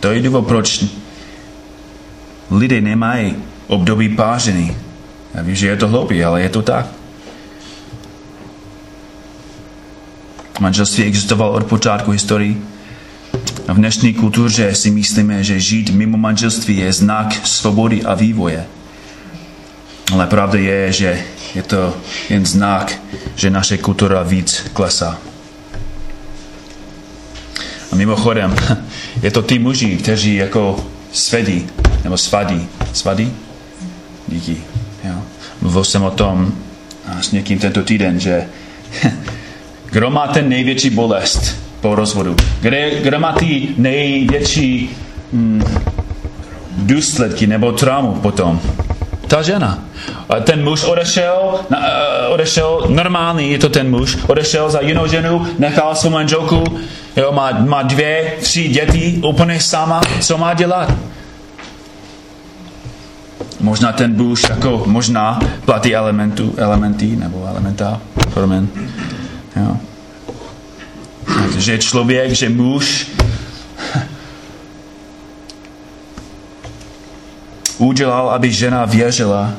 To 0.00 0.10
je 0.10 0.22
důvod, 0.22 0.46
proč 0.46 0.84
lidé 2.50 2.80
nemají 2.80 3.36
období 3.66 4.08
páření. 4.08 4.76
Já 5.34 5.42
vím, 5.42 5.54
že 5.54 5.66
je 5.66 5.76
to 5.76 5.88
hloupý, 5.88 6.24
ale 6.24 6.42
je 6.42 6.48
to 6.48 6.62
tak. 6.62 6.86
Manželství 10.60 11.04
existovalo 11.04 11.52
od 11.52 11.64
počátku 11.64 12.10
historii. 12.10 12.62
V 13.68 13.74
dnešní 13.74 14.14
kultuře 14.14 14.74
si 14.74 14.90
myslíme, 14.90 15.44
že 15.44 15.60
žít 15.60 15.90
mimo 15.90 16.16
manželství 16.18 16.76
je 16.76 16.92
znak 16.92 17.46
svobody 17.46 18.02
a 18.02 18.14
vývoje. 18.14 18.66
Ale 20.12 20.26
pravda 20.26 20.58
je, 20.58 20.92
že 20.92 21.24
je 21.54 21.62
to 21.62 21.96
jen 22.28 22.46
znak, 22.46 23.00
že 23.34 23.50
naše 23.50 23.78
kultura 23.78 24.22
víc 24.22 24.70
klesá. 24.72 25.31
A 27.92 27.96
mimochodem, 27.96 28.56
je 29.22 29.30
to 29.30 29.42
ty 29.42 29.58
muži, 29.58 29.96
kteří 29.96 30.34
jako 30.34 30.84
svedí, 31.12 31.66
nebo 32.04 32.16
svadí. 32.16 32.68
Svadí? 32.92 33.32
Díky. 34.28 34.56
Jo. 35.04 35.14
Mluvil 35.60 35.84
jsem 35.84 36.02
o 36.02 36.10
tom 36.10 36.52
s 37.20 37.32
někým 37.32 37.58
tento 37.58 37.82
týden, 37.82 38.20
že 38.20 38.48
kdo 39.90 40.10
má 40.10 40.26
ten 40.26 40.48
největší 40.48 40.90
bolest 40.90 41.56
po 41.80 41.94
rozvodu? 41.94 42.36
Kde, 42.60 43.00
kdo 43.00 43.20
má 43.20 43.32
ty 43.32 43.68
největší 43.76 44.90
mm, 45.32 45.64
důsledky 46.76 47.46
nebo 47.46 47.72
traumu 47.72 48.14
potom? 48.14 48.60
Ta 49.32 49.42
žena. 49.42 49.78
Ten 50.44 50.64
muž 50.64 50.84
odešel, 50.84 51.60
uh, 51.70 51.76
odešel, 52.28 52.84
normální 52.88 53.52
je 53.52 53.58
to 53.58 53.68
ten 53.68 53.90
muž, 53.90 54.18
odešel 54.26 54.70
za 54.70 54.80
jinou 54.80 55.06
ženu, 55.06 55.46
nechal 55.58 55.94
svou 55.94 56.10
manželku, 56.10 56.64
jo, 57.16 57.32
má, 57.32 57.50
má 57.50 57.82
dvě, 57.82 58.32
tři 58.40 58.68
děti, 58.68 59.20
úplně 59.24 59.60
sama, 59.60 60.00
co 60.20 60.38
má 60.38 60.54
dělat? 60.54 60.92
Možná 63.60 63.92
ten 63.92 64.16
muž 64.16 64.42
jako 64.48 64.82
možná 64.86 65.40
platí 65.64 65.96
elementu, 65.96 66.54
elementy 66.56 67.16
nebo 67.16 67.46
elementa, 67.46 68.00
promiň. 68.34 68.68
Jo. 69.56 69.76
Že 71.58 71.78
člověk, 71.78 72.32
že 72.32 72.48
muž 72.48 73.06
udělal, 77.86 78.30
aby 78.30 78.52
žena 78.52 78.84
věřila, 78.84 79.54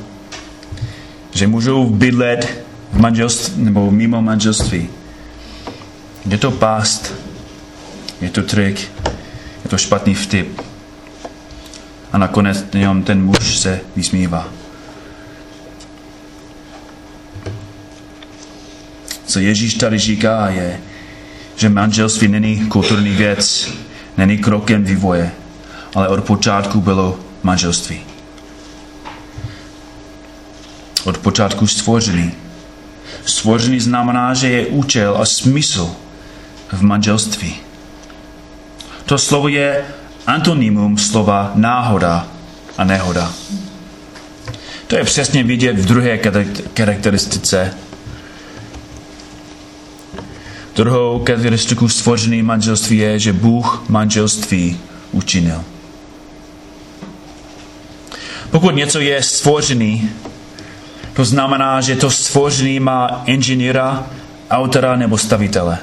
že 1.31 1.47
můžou 1.47 1.89
bydlet 1.89 2.63
v 2.91 2.99
manželství 2.99 3.63
nebo 3.63 3.91
mimo 3.91 4.21
manželství. 4.21 4.89
Je 6.25 6.37
to 6.37 6.51
pást, 6.51 7.13
je 8.21 8.29
to 8.29 8.43
trik, 8.43 8.91
je 9.63 9.69
to 9.69 9.77
špatný 9.77 10.13
vtip. 10.13 10.61
A 12.11 12.17
nakonec 12.17 12.65
jenom 12.73 13.03
ten 13.03 13.23
muž 13.23 13.57
se 13.57 13.79
vysmívá. 13.95 14.47
Co 19.25 19.39
Ježíš 19.39 19.73
tady 19.73 19.99
říká 19.99 20.49
je, 20.49 20.79
že 21.55 21.69
manželství 21.69 22.27
není 22.27 22.69
kulturní 22.69 23.11
věc, 23.11 23.71
není 24.17 24.37
krokem 24.37 24.83
vývoje, 24.83 25.31
ale 25.95 26.07
od 26.07 26.23
počátku 26.23 26.81
bylo 26.81 27.19
manželství. 27.43 28.12
Od 31.03 31.17
počátku 31.17 31.67
stvořený. 31.67 32.31
Stvořený 33.25 33.79
znamená, 33.79 34.33
že 34.33 34.49
je 34.49 34.67
účel 34.67 35.17
a 35.17 35.25
smysl 35.25 35.95
v 36.71 36.81
manželství. 36.81 37.55
To 39.05 39.17
slovo 39.17 39.47
je 39.47 39.85
antonymum 40.27 40.97
slova 40.97 41.51
náhoda 41.55 42.27
a 42.77 42.83
nehoda. 42.83 43.33
To 44.87 44.95
je 44.95 45.03
přesně 45.03 45.43
vidět 45.43 45.79
v 45.79 45.85
druhé 45.85 46.19
charakteristice. 46.77 47.73
Druhou 50.75 51.23
charakteristikou 51.27 51.89
stvořený 51.89 52.43
manželství 52.43 52.97
je, 52.97 53.19
že 53.19 53.33
Bůh 53.33 53.83
manželství 53.89 54.79
učinil. 55.11 55.63
Pokud 58.51 58.75
něco 58.75 58.99
je 58.99 59.23
stvořený, 59.23 60.09
to 61.13 61.25
znamená, 61.25 61.81
že 61.81 61.95
to 61.95 62.11
stvořený 62.11 62.79
má 62.79 63.23
inženýra, 63.25 64.05
autora 64.49 64.95
nebo 64.95 65.17
stavitele. 65.17 65.77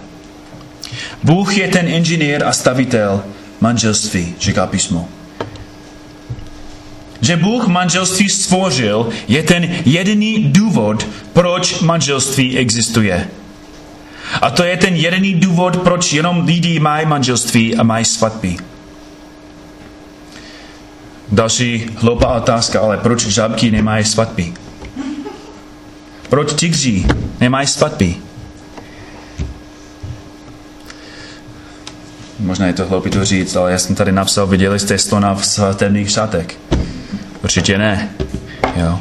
Bůh 1.22 1.56
je 1.56 1.68
ten 1.68 1.88
inženýr 1.88 2.44
a 2.44 2.52
stavitel 2.52 3.22
manželství, 3.60 4.34
říká 4.40 4.66
písmo. 4.66 5.08
Že 7.20 7.36
Bůh 7.36 7.66
manželství 7.66 8.28
stvořil, 8.28 9.08
je 9.28 9.42
ten 9.42 9.68
jediný 9.84 10.44
důvod, 10.44 11.06
proč 11.32 11.80
manželství 11.80 12.58
existuje. 12.58 13.28
A 14.40 14.50
to 14.50 14.64
je 14.64 14.76
ten 14.76 14.96
jediný 14.96 15.34
důvod, 15.34 15.76
proč 15.76 16.12
jenom 16.12 16.44
lidi 16.44 16.80
mají 16.80 17.06
manželství 17.06 17.76
a 17.76 17.82
mají 17.82 18.04
svatby. 18.04 18.56
Další 21.32 21.86
hloupá 21.96 22.28
otázka, 22.28 22.80
ale 22.80 22.96
proč 22.96 23.26
žábky 23.26 23.70
nemají 23.70 24.04
svatby? 24.04 24.52
Proč 26.30 26.52
tigři 26.54 27.06
nemají 27.40 27.66
svatby? 27.66 28.16
Možná 32.38 32.66
je 32.66 32.72
to 32.72 32.86
hloupý 32.86 33.10
to 33.10 33.24
říct, 33.24 33.56
ale 33.56 33.72
já 33.72 33.78
jsem 33.78 33.94
tady 33.96 34.12
napsal, 34.12 34.46
viděli 34.46 34.78
jste 34.78 34.98
slona 34.98 35.34
v 35.34 35.46
svatebných 35.46 36.10
šatek? 36.10 36.58
Určitě 37.44 37.78
ne. 37.78 38.10
Jo. 38.76 39.00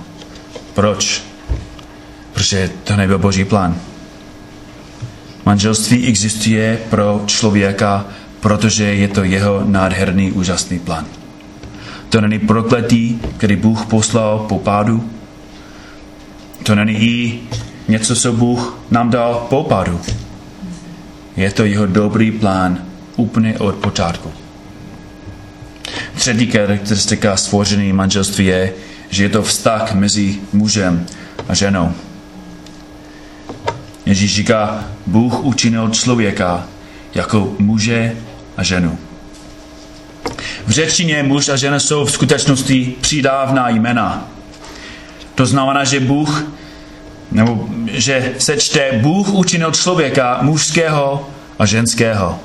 Proč? 0.74 1.24
Protože 2.34 2.70
to 2.84 2.96
nebyl 2.96 3.18
boží 3.18 3.46
plán. 3.46 3.76
Manželství 5.46 6.08
existuje 6.08 6.80
pro 6.90 7.24
člověka, 7.26 8.06
protože 8.40 8.84
je 8.84 9.08
to 9.08 9.24
jeho 9.24 9.64
nádherný, 9.66 10.32
úžasný 10.32 10.80
plán. 10.80 11.06
To 12.10 12.22
není 12.22 12.40
prokletí, 12.40 13.22
který 13.38 13.56
Bůh 13.56 13.86
poslal 13.86 14.40
po 14.40 14.60
pádu. 14.60 15.19
To 16.70 16.76
není 16.76 17.42
něco, 17.88 18.16
co 18.16 18.34
Bůh 18.34 18.80
nám 18.92 19.10
dal 19.10 19.46
po 19.50 19.64
pádu. 19.64 20.02
Je 21.38 21.52
to 21.52 21.66
jeho 21.66 21.86
dobrý 21.86 22.32
plán 22.32 22.78
úplně 23.16 23.60
od 23.60 23.76
počátku. 23.76 24.32
Třetí 26.16 26.52
charakteristika 26.52 27.38
stvořený 27.38 27.94
manželství 27.94 28.46
je, 28.46 28.74
že 29.10 29.24
je 29.24 29.30
to 29.30 29.44
vztah 29.44 29.94
mezi 29.94 30.38
mužem 30.54 31.06
a 31.48 31.54
ženou. 31.54 31.94
Ježíš 34.06 34.36
říká, 34.36 34.86
Bůh 35.08 35.44
učinil 35.44 35.90
člověka 35.90 36.68
jako 37.16 37.54
muže 37.60 38.16
a 38.58 38.64
ženu. 38.64 38.98
V 40.68 40.72
řečtině 40.72 41.24
muž 41.24 41.50
a 41.50 41.56
žena 41.56 41.80
jsou 41.80 42.06
v 42.06 42.12
skutečnosti 42.12 42.96
přidávná 43.02 43.70
jména. 43.70 44.28
To 45.36 45.46
znamená, 45.46 45.84
že 45.84 46.00
Bůh, 46.00 46.59
nebo 47.32 47.68
že 47.92 48.34
se 48.38 48.58
čte, 48.58 48.90
Bůh 49.02 49.30
učinil 49.30 49.72
člověka 49.72 50.40
mužského 50.42 51.30
a 51.60 51.66
ženského. 51.66 52.40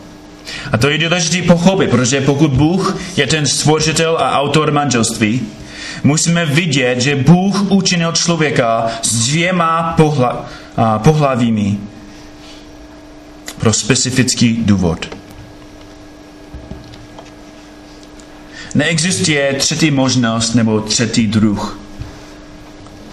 A 0.73 0.79
to 0.79 0.89
je 0.89 0.99
důležité 0.99 1.47
pochopit, 1.47 1.91
protože 1.91 2.21
pokud 2.21 2.51
Bůh 2.51 2.97
je 3.17 3.27
ten 3.27 3.47
stvořitel 3.47 4.17
a 4.19 4.41
autor 4.41 4.73
manželství, 4.73 5.41
musíme 6.05 6.47
vidět, 6.47 7.01
že 7.01 7.17
Bůh 7.17 7.71
učinil 7.71 8.13
člověka 8.13 8.87
s 9.03 9.29
dvěma 9.29 9.95
pohla, 9.97 10.49
pohlavími 10.99 11.79
pro 13.59 13.73
specifický 13.73 14.57
důvod. 14.65 15.09
Neexistuje 18.75 19.55
třetí 19.55 19.91
možnost 19.91 20.55
nebo 20.55 20.81
třetí 20.81 21.27
druh. 21.27 21.84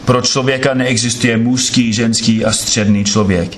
Pro 0.05 0.21
člověka 0.21 0.73
neexistuje 0.73 1.37
mužský, 1.37 1.93
ženský 1.93 2.45
a 2.45 2.51
středný 2.51 3.05
člověk. 3.05 3.57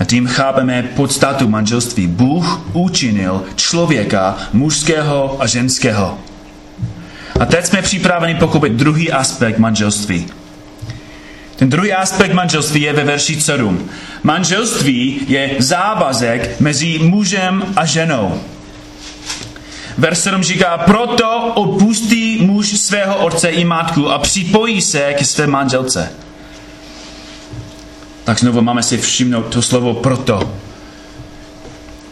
A 0.00 0.04
tím 0.04 0.26
chápeme 0.26 0.82
podstatu 0.82 1.48
manželství. 1.48 2.06
Bůh 2.06 2.60
učinil 2.72 3.42
člověka 3.56 4.38
mužského 4.52 5.42
a 5.42 5.46
ženského. 5.46 6.18
A 7.40 7.46
teď 7.46 7.64
jsme 7.64 7.82
připraveni 7.82 8.34
pochopit 8.34 8.72
druhý 8.72 9.12
aspekt 9.12 9.58
manželství. 9.58 10.26
Ten 11.56 11.70
druhý 11.70 11.92
aspekt 11.92 12.32
manželství 12.32 12.80
je 12.82 12.92
ve 12.92 13.04
verši 13.04 13.40
7. 13.40 13.88
Manželství 14.22 15.20
je 15.28 15.50
závazek 15.58 16.60
mezi 16.60 16.98
mužem 16.98 17.62
a 17.76 17.84
ženou. 17.84 18.40
Verš 19.98 20.18
7 20.18 20.42
říká, 20.42 20.78
proto 20.78 21.52
opustí 21.54 22.38
muž 22.46 22.80
svého 22.80 23.16
otce 23.16 23.48
i 23.48 23.64
matku 23.64 24.10
a 24.10 24.18
připojí 24.18 24.80
se 24.80 25.14
k 25.14 25.24
své 25.24 25.46
manželce. 25.46 26.12
Tak 28.24 28.38
znovu 28.38 28.62
máme 28.62 28.82
si 28.82 28.98
všimnout 28.98 29.42
to 29.42 29.62
slovo 29.62 29.94
proto. 29.94 30.54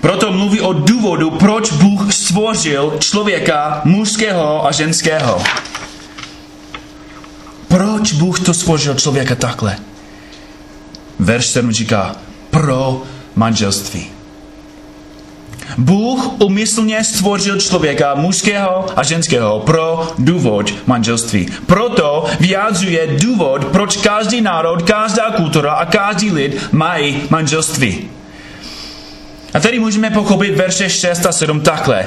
Proto 0.00 0.32
mluví 0.32 0.60
o 0.60 0.72
důvodu, 0.72 1.30
proč 1.30 1.72
Bůh 1.72 2.12
stvořil 2.12 2.96
člověka 2.98 3.80
mužského 3.84 4.66
a 4.66 4.72
ženského. 4.72 5.42
Proč 7.68 8.12
Bůh 8.12 8.40
to 8.40 8.54
stvořil 8.54 8.94
člověka 8.94 9.34
takhle? 9.34 9.76
Verš 11.18 11.46
7 11.46 11.72
říká, 11.72 12.16
pro 12.50 13.02
manželství. 13.34 14.19
Bůh 15.78 16.40
umyslně 16.40 17.04
stvořil 17.04 17.60
člověka 17.60 18.14
mužského 18.14 18.86
a 18.96 19.02
ženského 19.02 19.60
pro 19.60 20.12
důvod 20.18 20.74
manželství. 20.86 21.46
Proto 21.66 22.24
vyjádřuje 22.40 23.06
důvod, 23.06 23.64
proč 23.64 23.96
každý 23.96 24.40
národ, 24.40 24.82
každá 24.82 25.30
kultura 25.30 25.72
a 25.72 25.86
každý 25.86 26.30
lid 26.30 26.72
mají 26.72 27.22
manželství. 27.30 28.08
A 29.54 29.60
tady 29.60 29.78
můžeme 29.78 30.10
pochopit 30.10 30.54
verše 30.54 30.90
6 30.90 31.26
a 31.26 31.32
7 31.32 31.60
takhle. 31.60 32.06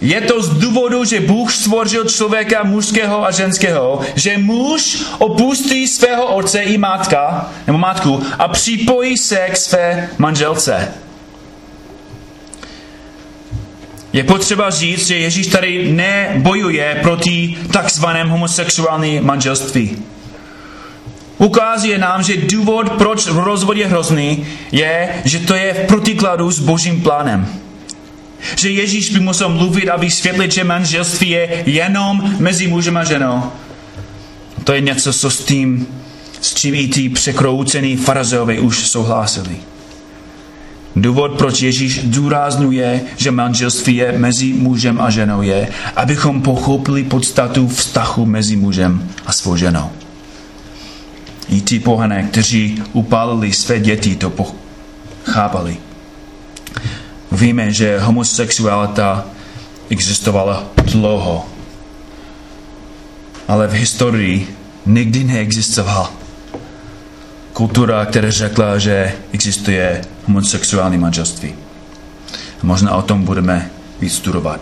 Je 0.00 0.20
to 0.20 0.42
z 0.42 0.48
důvodu, 0.48 1.04
že 1.04 1.20
Bůh 1.20 1.52
stvořil 1.52 2.04
člověka 2.04 2.62
mužského 2.62 3.26
a 3.26 3.30
ženského, 3.30 4.00
že 4.14 4.38
muž 4.38 5.02
opustí 5.18 5.88
svého 5.88 6.26
otce 6.26 6.62
i 6.62 6.78
matka, 6.78 7.50
nebo 7.66 7.78
matku 7.78 8.22
a 8.38 8.48
připojí 8.48 9.18
se 9.18 9.48
k 9.50 9.56
své 9.56 10.08
manželce. 10.18 10.94
Je 14.12 14.24
potřeba 14.24 14.70
říct, 14.70 15.06
že 15.06 15.16
Ježíš 15.16 15.46
tady 15.46 15.92
nebojuje 15.92 16.98
proti 17.02 17.56
takzvaném 17.72 18.28
homosexuální 18.28 19.20
manželství. 19.20 19.96
Ukazuje 21.38 21.98
nám, 21.98 22.22
že 22.22 22.36
důvod, 22.36 22.90
proč 22.90 23.26
rozvod 23.26 23.76
je 23.76 23.86
hrozný, 23.86 24.46
je, 24.72 25.08
že 25.24 25.38
to 25.38 25.54
je 25.54 25.74
v 25.74 25.86
protikladu 25.86 26.50
s 26.50 26.58
božím 26.58 27.02
plánem. 27.02 27.48
Že 28.56 28.70
Ježíš 28.70 29.10
by 29.10 29.20
musel 29.20 29.48
mluvit 29.48 29.88
a 29.88 29.96
vysvětlit, 29.96 30.52
že 30.52 30.64
manželství 30.64 31.30
je 31.30 31.62
jenom 31.66 32.34
mezi 32.38 32.66
mužem 32.66 32.96
a 32.96 33.04
ženou. 33.04 33.42
To 34.64 34.72
je 34.72 34.80
něco, 34.80 35.12
co 35.12 35.30
s 35.30 35.44
tím, 35.44 35.86
s 36.40 36.54
čím 36.54 36.74
i 36.74 36.88
ty 36.88 37.08
překroucený 37.08 37.96
farazeovi 37.96 38.58
už 38.58 38.88
souhlasili. 38.88 39.56
Důvod, 40.96 41.32
proč 41.32 41.62
Ježíš 41.62 42.00
důraznuje, 42.04 43.00
že 43.16 43.30
manželství 43.30 43.96
je 43.96 44.18
mezi 44.18 44.52
mužem 44.52 45.00
a 45.00 45.10
ženou 45.10 45.42
je, 45.42 45.68
abychom 45.96 46.42
pochopili 46.42 47.04
podstatu 47.04 47.68
vztahu 47.68 48.26
mezi 48.26 48.56
mužem 48.56 49.08
a 49.26 49.32
svou 49.32 49.56
ženou. 49.56 49.90
I 51.48 51.60
ti 51.60 51.78
pohané, 51.78 52.22
kteří 52.22 52.82
upálili 52.92 53.52
své 53.52 53.80
děti, 53.80 54.16
to 54.16 54.32
chápali. 55.24 55.76
Víme, 57.32 57.72
že 57.72 57.98
homosexualita 57.98 59.24
existovala 59.88 60.64
dlouho, 60.84 61.46
ale 63.48 63.68
v 63.68 63.72
historii 63.72 64.56
nikdy 64.86 65.24
neexistovala 65.24 66.19
kultura, 67.60 68.06
která 68.06 68.30
řekla, 68.30 68.78
že 68.78 69.12
existuje 69.32 70.00
homosexuální 70.24 70.98
manželství. 70.98 71.54
Možná 72.62 72.94
o 72.94 73.02
tom 73.02 73.24
budeme 73.24 73.70
víc 74.00 74.14
studovat. 74.14 74.60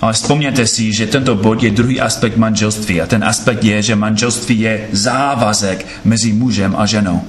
Ale 0.00 0.12
vzpomněte 0.12 0.66
si, 0.66 0.92
že 0.92 1.06
tento 1.06 1.34
bod 1.34 1.62
je 1.62 1.70
druhý 1.70 2.00
aspekt 2.00 2.36
manželství 2.36 3.00
a 3.00 3.06
ten 3.06 3.24
aspekt 3.24 3.64
je, 3.64 3.82
že 3.82 3.96
manželství 3.96 4.60
je 4.60 4.88
závazek 4.92 5.86
mezi 6.04 6.32
mužem 6.32 6.74
a 6.78 6.86
ženou. 6.86 7.24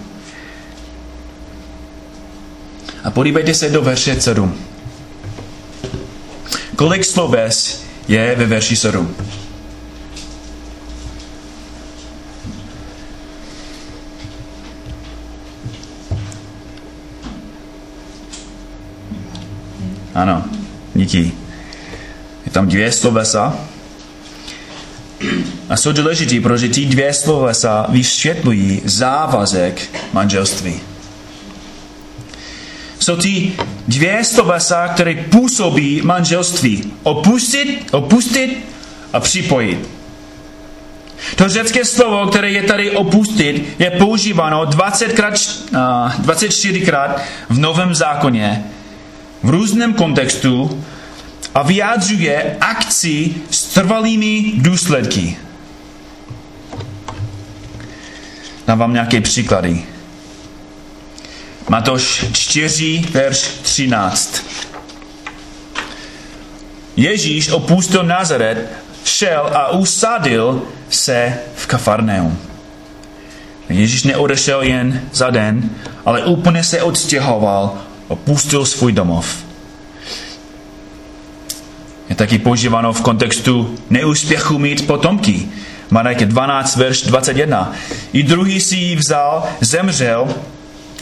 A 3.03 3.11
podívejte 3.11 3.53
se 3.53 3.69
do 3.69 3.81
verše 3.81 4.21
7. 4.21 4.55
Kolik 6.75 7.05
sloves 7.05 7.83
je 8.07 8.35
ve 8.35 8.45
verši 8.45 8.75
7? 8.75 9.15
Ano, 20.23 20.43
díky. 20.95 21.31
Je 22.45 22.51
tam 22.51 22.67
dvě 22.67 22.91
slovesa. 22.91 23.57
A 25.69 25.77
jsou 25.77 25.91
důležitý, 25.91 26.39
protože 26.39 26.69
ty 26.69 26.85
dvě 26.85 27.13
slovesa 27.13 27.85
vysvětlují 27.89 28.81
závazek 28.85 29.89
manželství. 30.13 30.79
Jsou 32.99 33.15
ty 33.15 33.51
dvě 33.87 34.23
slovesa, 34.23 34.87
které 34.87 35.15
působí 35.15 36.01
manželství. 36.01 36.93
Opustit, 37.03 37.87
opustit 37.91 38.65
a 39.13 39.19
připojit. 39.19 39.89
To 41.35 41.49
řecké 41.49 41.85
slovo, 41.85 42.27
které 42.27 42.51
je 42.51 42.63
tady 42.63 42.91
opustit, 42.91 43.75
je 43.79 43.91
používáno 43.91 44.65
20 44.65 45.13
krát, 45.13 45.33
24krát 45.33 47.15
v 47.49 47.59
Novém 47.59 47.95
zákoně 47.95 48.72
v 49.43 49.49
různém 49.49 49.93
kontextu 49.93 50.83
a 51.55 51.63
vyjádřuje 51.63 52.57
akci 52.61 53.35
s 53.49 53.65
trvalými 53.65 54.51
důsledky. 54.55 55.37
Dám 58.67 58.79
vám 58.79 58.93
nějaké 58.93 59.21
příklady. 59.21 59.83
Matoš 61.69 62.25
4, 62.31 63.05
verš 63.11 63.47
13. 63.61 64.43
Ježíš 66.95 67.49
opustil 67.49 68.03
Nazaret, 68.03 68.69
šel 69.05 69.49
a 69.53 69.71
usadil 69.71 70.63
se 70.89 71.39
v 71.55 71.67
Kafarneum. 71.67 72.37
Ježíš 73.69 74.03
neodešel 74.03 74.61
jen 74.61 75.01
za 75.13 75.29
den, 75.29 75.69
ale 76.05 76.25
úplně 76.25 76.63
se 76.63 76.81
odstěhoval 76.81 77.77
opustil 78.13 78.65
svůj 78.65 78.91
domov. 78.91 79.43
Je 82.09 82.15
taky 82.15 82.39
používáno 82.39 82.93
v 82.93 83.01
kontextu 83.01 83.75
neúspěchu 83.89 84.59
mít 84.59 84.87
potomky. 84.87 85.49
Marek 85.89 86.25
12, 86.25 86.75
verš 86.75 87.01
21. 87.01 87.73
I 88.13 88.23
druhý 88.23 88.61
si 88.61 88.75
ji 88.75 88.95
vzal, 88.95 89.43
zemřel 89.61 90.27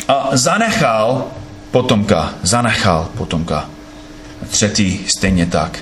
a 0.08 0.30
zanechal 0.32 1.28
potomka. 1.71 2.34
Zanechal 2.41 3.10
potomka. 3.17 3.69
A 4.43 4.45
třetí 4.50 5.06
stejně 5.08 5.45
tak. 5.45 5.80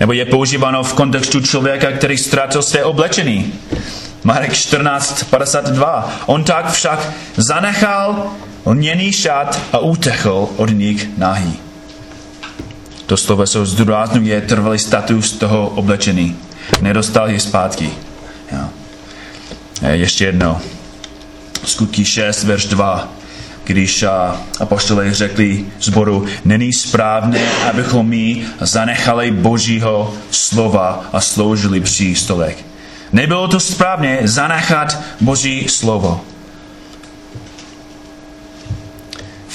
Nebo 0.00 0.12
je 0.12 0.24
používáno 0.24 0.82
v 0.82 0.92
kontextu 0.92 1.40
člověka, 1.40 1.92
který 1.92 2.18
ztratil 2.18 2.62
své 2.62 2.84
oblečení. 2.84 3.52
Marek 4.24 4.52
14, 4.52 5.22
52. 5.22 6.12
On 6.26 6.44
tak 6.44 6.72
však 6.72 7.12
zanechal 7.36 8.30
lněný 8.66 9.12
šat 9.12 9.60
a 9.72 9.78
utechl 9.78 10.48
od 10.56 10.70
nich 10.70 11.18
nahý. 11.18 11.58
To 13.06 13.16
slovo 13.16 13.46
se 13.46 13.66
zdůrazňuje 13.66 14.40
trvalý 14.40 14.78
status 14.78 15.32
toho 15.32 15.68
oblečení. 15.68 16.36
Nedostal 16.80 17.30
je 17.30 17.40
zpátky. 17.40 17.90
Ja. 18.52 18.68
Ještě 19.92 20.24
jedno. 20.24 20.60
Skutky 21.64 22.04
6, 22.04 22.44
verš 22.44 22.66
2 22.66 23.08
když 23.64 24.04
apoštolé 24.60 25.14
řekli 25.14 25.64
zboru, 25.80 26.26
není 26.44 26.72
správné, 26.72 27.40
abychom 27.70 28.08
my 28.08 28.44
zanechali 28.60 29.30
Božího 29.30 30.14
slova 30.30 31.04
a 31.12 31.20
sloužili 31.20 31.80
při 31.80 32.14
stolek. 32.14 32.56
Nebylo 33.12 33.48
to 33.48 33.60
správné 33.60 34.18
zanechat 34.24 35.00
Boží 35.20 35.68
slovo. 35.68 36.20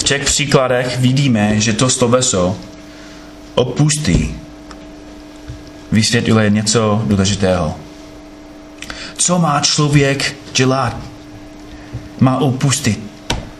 Těch 0.08 0.26
příkladech 0.26 1.00
vidíme, 1.00 1.60
že 1.60 1.74
to 1.74 1.89
sloveso 1.89 2.58
opustí 3.56 4.36
vysvětluje 5.91 6.50
něco 6.50 7.04
důležitého. 7.06 7.76
Co 9.17 9.39
má 9.39 9.62
člověk 9.62 10.36
dělat? 10.56 10.96
Má 12.20 12.38
opustit. 12.38 13.00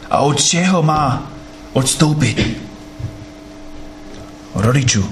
A 0.10 0.18
od 0.18 0.44
čeho 0.44 0.84
má 0.84 1.32
odstoupit? 1.74 2.58
Od 4.54 4.66
rodičů. 4.66 5.10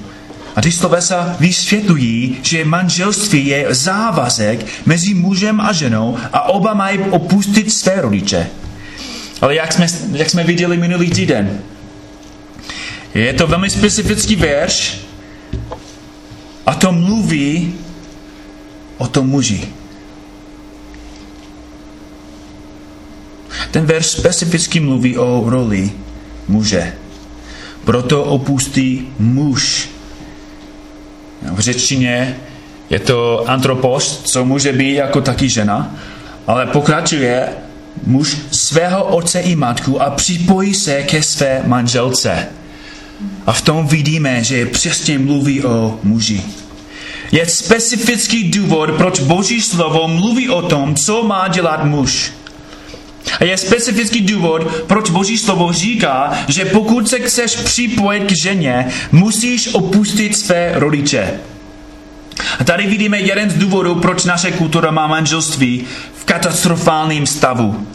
A 0.55 0.61
ty 0.61 0.71
slovesa 0.71 1.35
vysvětlují, 1.39 2.37
že 2.43 2.65
manželství 2.65 3.47
je 3.47 3.67
závazek 3.69 4.65
mezi 4.85 5.13
mužem 5.13 5.61
a 5.61 5.73
ženou 5.73 6.17
a 6.33 6.41
oba 6.41 6.73
mají 6.73 6.99
opustit 6.99 7.73
své 7.73 8.01
rodiče. 8.01 8.47
Ale 9.45 9.55
jak 9.55 9.73
jsme, 9.73 9.87
jak 10.11 10.29
jsme 10.29 10.43
viděli 10.43 10.77
minulý 10.77 11.09
týden, 11.09 11.61
je 13.13 13.33
to 13.33 13.47
velmi 13.47 13.69
specifický 13.69 14.35
verš 14.35 14.97
a 16.65 16.75
to 16.75 16.91
mluví 16.91 17.75
o 18.97 19.07
tom 19.07 19.29
muži. 19.29 19.67
Ten 23.71 23.85
verš 23.85 24.05
specificky 24.05 24.79
mluví 24.79 25.17
o 25.17 25.49
roli 25.49 25.91
muže. 26.47 26.93
Proto 27.83 28.23
opustí 28.23 29.13
muž. 29.19 29.89
V 31.41 31.59
řečtině 31.59 32.37
je 32.89 32.99
to 32.99 33.49
antropos, 33.49 34.21
co 34.23 34.45
může 34.45 34.73
být 34.73 34.93
jako 34.93 35.21
taky 35.21 35.49
žena, 35.49 35.95
ale 36.47 36.65
pokračuje 36.65 37.64
muž 38.05 38.37
svého 38.51 39.03
otce 39.03 39.39
i 39.39 39.55
matku 39.55 40.01
a 40.01 40.09
připojí 40.09 40.73
se 40.73 41.03
ke 41.03 41.23
své 41.23 41.61
manželce. 41.65 42.47
A 43.45 43.53
v 43.53 43.61
tom 43.61 43.87
vidíme, 43.87 44.43
že 44.43 44.65
přesně 44.65 45.19
mluví 45.19 45.63
o 45.63 45.99
muži. 46.03 46.41
Je 47.31 47.45
specifický 47.45 48.43
důvod, 48.43 48.89
proč 48.97 49.19
Boží 49.19 49.61
slovo 49.61 50.07
mluví 50.07 50.49
o 50.49 50.61
tom, 50.61 50.95
co 50.95 51.23
má 51.23 51.47
dělat 51.47 51.85
muž. 51.85 52.31
A 53.39 53.43
je 53.43 53.57
specifický 53.57 54.21
důvod, 54.21 54.67
proč 54.87 55.09
Boží 55.09 55.37
slovo 55.37 55.73
říká, 55.73 56.33
že 56.47 56.65
pokud 56.65 57.09
se 57.09 57.19
chceš 57.19 57.55
připojit 57.55 58.23
k 58.23 58.31
ženě, 58.43 58.87
musíš 59.11 59.73
opustit 59.73 60.37
své 60.37 60.71
rodiče. 60.75 61.39
A 62.59 62.63
tady 62.63 62.87
vidíme 62.87 63.19
jeden 63.19 63.49
z 63.49 63.53
důvodů, 63.53 63.95
proč 63.95 64.23
naše 64.23 64.51
kultura 64.51 64.91
má 64.91 65.07
manželství 65.07 65.85
v 66.15 66.25
katastrofálním 66.25 67.25
stavu. 67.25 67.87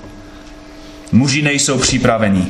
Muži 1.12 1.42
nejsou 1.42 1.78
připraveni. 1.78 2.46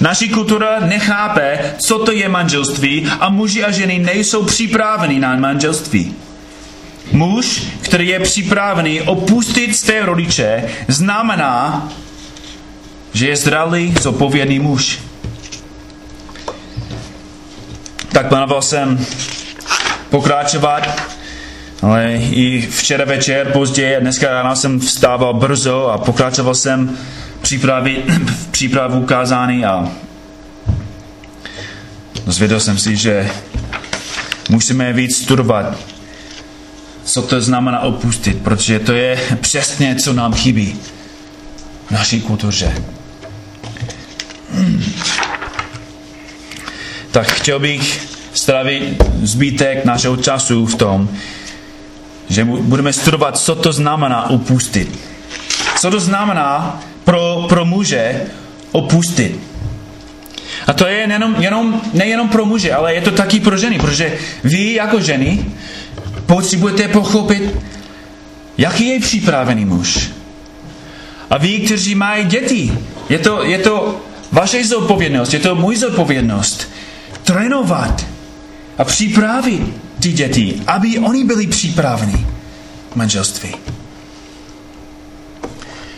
Naši 0.00 0.28
kultura 0.28 0.80
nechápe, 0.80 1.74
co 1.78 1.98
to 1.98 2.12
je 2.12 2.28
manželství 2.28 3.08
a 3.20 3.28
muži 3.28 3.64
a 3.64 3.70
ženy 3.70 3.98
nejsou 3.98 4.42
připraveni 4.42 5.20
na 5.20 5.36
manželství. 5.36 6.14
Muž, 7.12 7.62
který 7.82 8.08
je 8.08 8.20
připravený 8.20 9.00
opustit 9.00 9.76
své 9.76 10.06
rodiče, 10.06 10.64
znamená, 10.88 11.88
že 13.12 13.28
je 13.28 13.36
zralý, 13.36 13.94
zodpovědný 14.00 14.58
muž. 14.58 14.98
Tak 18.12 18.28
plánoval 18.28 18.62
jsem 18.62 19.06
pokračovat, 20.10 21.02
ale 21.82 22.12
i 22.14 22.68
včera 22.70 23.04
večer, 23.04 23.52
později, 23.52 24.00
dneska 24.00 24.30
ráno 24.30 24.56
jsem 24.56 24.80
vstával 24.80 25.34
brzo 25.34 25.86
a 25.86 25.98
pokračoval 25.98 26.54
jsem 26.54 26.98
přípravy, 27.46 28.02
přípravu 28.50 29.02
kázání 29.06 29.64
a 29.64 29.88
dozvěděl 32.26 32.60
jsem 32.60 32.78
si, 32.78 32.96
že 32.96 33.30
musíme 34.50 34.92
víc 34.92 35.16
studovat, 35.22 35.78
co 37.04 37.22
to 37.22 37.40
znamená 37.40 37.80
opustit, 37.80 38.42
protože 38.42 38.78
to 38.78 38.92
je 38.92 39.20
přesně, 39.40 39.96
co 39.96 40.12
nám 40.12 40.34
chybí. 40.34 40.80
v 41.86 41.90
naší 41.90 42.20
kultuře. 42.20 42.74
Tak 47.10 47.32
chtěl 47.32 47.58
bych 47.60 48.08
strávit 48.32 49.02
zbytek 49.22 49.84
našeho 49.84 50.16
času 50.16 50.66
v 50.66 50.74
tom, 50.74 51.08
že 52.28 52.44
budeme 52.44 52.92
studovat, 52.92 53.38
co 53.38 53.54
to 53.54 53.72
znamená 53.72 54.30
opustit. 54.30 54.98
Co 55.78 55.90
to 55.90 56.00
znamená 56.00 56.80
pro, 57.06 57.46
pro 57.48 57.64
muže 57.64 58.22
opustit. 58.72 59.38
A 60.66 60.72
to 60.72 60.86
je 60.86 60.96
jenom, 60.96 61.34
jenom, 61.38 61.80
nejenom 61.92 62.28
pro 62.28 62.44
muže, 62.44 62.74
ale 62.74 62.94
je 62.94 63.00
to 63.00 63.10
taky 63.10 63.40
pro 63.40 63.56
ženy, 63.56 63.78
protože 63.78 64.18
vy 64.44 64.74
jako 64.74 65.00
ženy 65.00 65.44
potřebujete 66.26 66.88
pochopit, 66.88 67.54
jaký 68.58 68.86
je 68.88 69.00
připravený 69.00 69.64
muž. 69.64 70.10
A 71.30 71.38
vy, 71.38 71.58
kteří 71.58 71.94
mají 71.94 72.24
děti, 72.24 72.72
je 73.08 73.18
to, 73.18 73.44
je 73.44 73.58
to 73.58 74.00
vaše 74.32 74.64
zodpovědnost, 74.64 75.34
je 75.34 75.40
to 75.40 75.54
můj 75.54 75.76
zodpovědnost. 75.76 76.68
Trénovat 77.22 78.06
a 78.78 78.84
připravit 78.84 79.62
ty 80.00 80.12
děti, 80.12 80.62
aby 80.66 80.98
oni 80.98 81.24
byli 81.24 81.46
připraveni 81.46 82.26
manželství. 82.94 83.75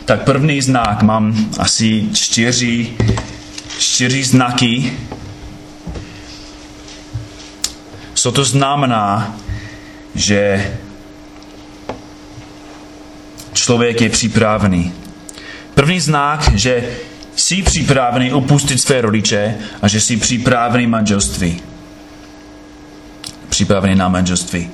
Tak 0.09 0.25
první 0.25 0.61
znak, 0.63 1.03
mám 1.03 1.51
asi 1.59 2.09
čtyři, 2.13 2.93
čtyři 3.79 4.25
znaky. 4.25 4.93
Co 8.15 8.33
to 8.33 8.45
znamená, 8.45 9.37
že 10.15 10.73
člověk 13.53 14.01
je 14.01 14.09
připravený. 14.09 14.93
První 15.75 16.01
znak, 16.01 16.51
že 16.55 16.97
jsi 17.37 17.63
připravený 17.63 18.33
opustit 18.33 18.81
své 18.81 19.01
rodiče 19.01 19.55
a 19.83 19.89
že 19.89 20.01
jsi 20.01 20.17
připravený 20.17 20.87
manželství. 20.87 21.61
Připravený 23.49 23.95
na 23.95 24.09
manželství. 24.09 24.71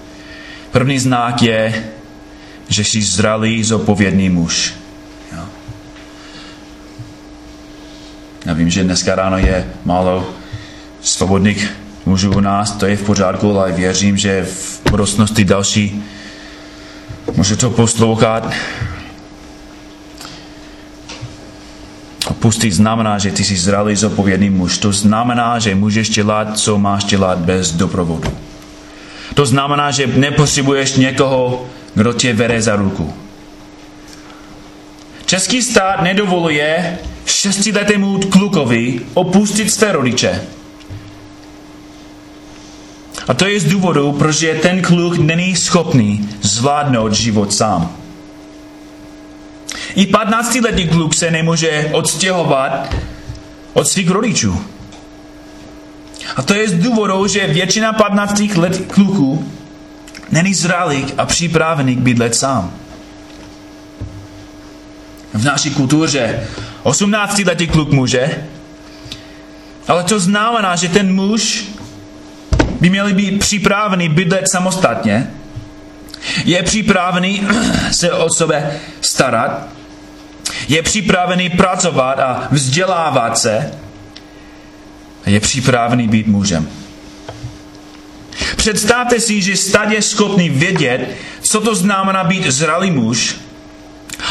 První 0.70 0.98
znak 0.98 1.42
je, 1.42 1.84
že 2.68 2.84
jsi 2.84 3.02
zralý, 3.02 3.64
zodpovědný 3.64 4.30
muž. 4.30 4.83
Já 8.44 8.52
vím, 8.52 8.70
že 8.70 8.84
dneska 8.84 9.14
ráno 9.14 9.38
je 9.38 9.66
málo 9.84 10.30
svobodných 11.00 11.72
mužů 12.06 12.32
u 12.32 12.40
nás, 12.40 12.72
to 12.72 12.86
je 12.86 12.96
v 12.96 13.02
pořádku, 13.02 13.58
ale 13.58 13.72
věřím, 13.72 14.16
že 14.16 14.44
v 14.44 14.90
budoucnosti 14.90 15.44
další 15.44 16.04
může 17.36 17.56
to 17.56 17.70
poslouchat. 17.70 18.52
Opustit 22.26 22.72
znamená, 22.72 23.18
že 23.18 23.30
ty 23.30 23.44
jsi 23.44 23.56
zralý 23.56 23.96
zodpovědný 23.96 24.50
muž. 24.50 24.78
To 24.78 24.92
znamená, 24.92 25.58
že 25.58 25.74
můžeš 25.74 26.08
dělat, 26.08 26.58
co 26.58 26.78
máš 26.78 27.04
dělat 27.04 27.38
bez 27.38 27.72
doprovodu. 27.72 28.32
To 29.34 29.46
znamená, 29.46 29.90
že 29.90 30.06
nepotřebuješ 30.06 30.96
někoho, 30.96 31.66
kdo 31.94 32.12
tě 32.12 32.32
vede 32.32 32.62
za 32.62 32.76
ruku. 32.76 33.14
Český 35.34 35.62
stát 35.62 36.02
nedovoluje 36.02 36.98
šestiletému 37.26 38.20
klukovi 38.20 39.00
opustit 39.14 39.72
své 39.72 39.92
rodiče. 39.92 40.42
A 43.28 43.34
to 43.34 43.46
je 43.46 43.60
z 43.60 43.64
důvodu, 43.64 44.12
protože 44.12 44.54
ten 44.54 44.82
kluk 44.82 45.18
není 45.18 45.56
schopný 45.56 46.28
zvládnout 46.42 47.12
život 47.12 47.52
sám. 47.52 47.96
I 49.94 50.06
15-letý 50.06 50.88
kluk 50.88 51.14
se 51.14 51.30
nemůže 51.30 51.90
odstěhovat 51.92 52.94
od 53.72 53.88
svých 53.88 54.10
rodičů. 54.10 54.64
A 56.36 56.42
to 56.42 56.54
je 56.54 56.68
z 56.68 56.74
důvodu, 56.74 57.26
že 57.26 57.46
většina 57.46 57.92
15 57.92 58.42
let 58.56 58.84
kluků 58.86 59.52
není 60.30 60.54
zralých 60.54 61.14
a 61.18 61.26
připravených 61.26 61.98
bydlet 61.98 62.34
sám. 62.34 62.83
V 65.34 65.44
naší 65.44 65.70
kultuře. 65.70 66.46
18 66.82 67.38
letý 67.38 67.66
kluk 67.66 67.90
může, 67.90 68.44
ale 69.88 70.04
to 70.04 70.20
znamená, 70.20 70.76
že 70.76 70.88
ten 70.88 71.14
muž 71.14 71.64
by 72.80 72.90
měl 72.90 73.14
být 73.14 73.38
připravený 73.38 74.08
bydlet 74.08 74.44
samostatně, 74.52 75.30
je 76.44 76.62
připravený 76.62 77.42
se 77.90 78.12
o 78.12 78.30
sebe 78.30 78.80
starat, 79.00 79.68
je 80.68 80.82
připravený 80.82 81.50
pracovat 81.50 82.18
a 82.18 82.48
vzdělávat 82.50 83.38
se, 83.38 83.70
je 85.26 85.40
připravený 85.40 86.08
být 86.08 86.26
mužem. 86.26 86.68
Představte 88.56 89.20
si, 89.20 89.42
že 89.42 89.56
stát 89.56 89.90
je 89.90 90.02
schopný 90.02 90.50
vědět, 90.50 91.16
co 91.40 91.60
to 91.60 91.74
znamená 91.74 92.24
být 92.24 92.46
zralý 92.46 92.90
muž, 92.90 93.36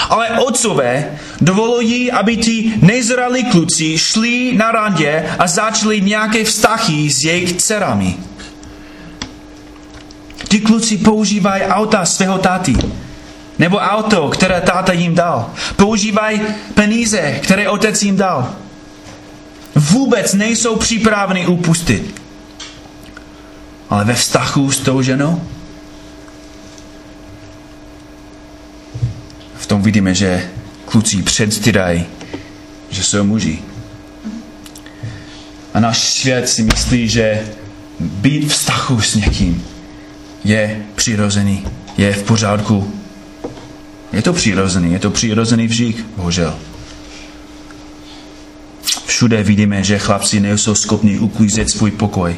ale 0.10 0.30
otcové 0.40 1.18
dovolují, 1.42 2.12
aby 2.12 2.38
ti 2.38 2.74
nezralí 2.82 3.44
kluci 3.44 3.98
šli 3.98 4.54
na 4.58 4.72
randě 4.72 5.26
a 5.40 5.48
začali 5.48 6.02
nějaké 6.02 6.44
vztahy 6.44 7.10
s 7.10 7.24
jejich 7.24 7.54
dcerami. 7.54 8.16
Ti 10.48 10.60
kluci 10.60 10.98
používají 10.98 11.64
auta 11.64 12.06
svého 12.06 12.38
táty. 12.38 12.76
Nebo 13.60 13.78
auto, 13.78 14.30
které 14.30 14.62
táta 14.62 14.94
jim 14.94 15.16
dal. 15.16 15.52
Používají 15.76 16.42
peníze, 16.74 17.40
které 17.44 17.70
otec 17.70 18.04
jim 18.04 18.18
dal. 18.18 18.56
Vůbec 19.76 20.34
nejsou 20.34 20.76
připraveni 20.76 21.48
upustit. 21.48 22.22
Ale 23.90 24.06
ve 24.06 24.14
vztahu 24.14 24.72
s 24.72 24.80
tou 24.80 25.02
ženou 25.02 25.42
v 29.64 29.68
tom 29.68 29.82
vidíme, 29.82 30.16
že 30.16 30.50
kluci 30.86 31.24
předstírají, 31.24 32.06
že 32.90 33.04
jsou 33.04 33.24
muži. 33.24 33.60
A 35.74 35.80
náš 35.80 36.00
svět 36.00 36.50
si 36.50 36.64
myslí, 36.64 37.10
že 37.10 37.48
být 38.00 38.46
v 38.46 38.52
vztahu 38.52 39.02
s 39.02 39.16
někým 39.16 39.66
je 40.44 40.82
přirozený, 40.96 41.66
je 41.98 42.14
v 42.14 42.24
pořádku. 42.24 42.94
Je 44.14 44.22
to 44.22 44.34
přirozený, 44.34 44.94
je 44.94 45.00
to 45.00 45.12
přirozený 45.12 45.68
vžík, 45.68 46.06
bohužel. 46.18 46.56
Všude 49.06 49.44
vidíme, 49.44 49.84
že 49.84 50.00
chlapci 50.00 50.40
nejsou 50.40 50.76
schopni 50.76 51.20
uklízet 51.20 51.70
svůj 51.70 51.92
pokoj 51.92 52.36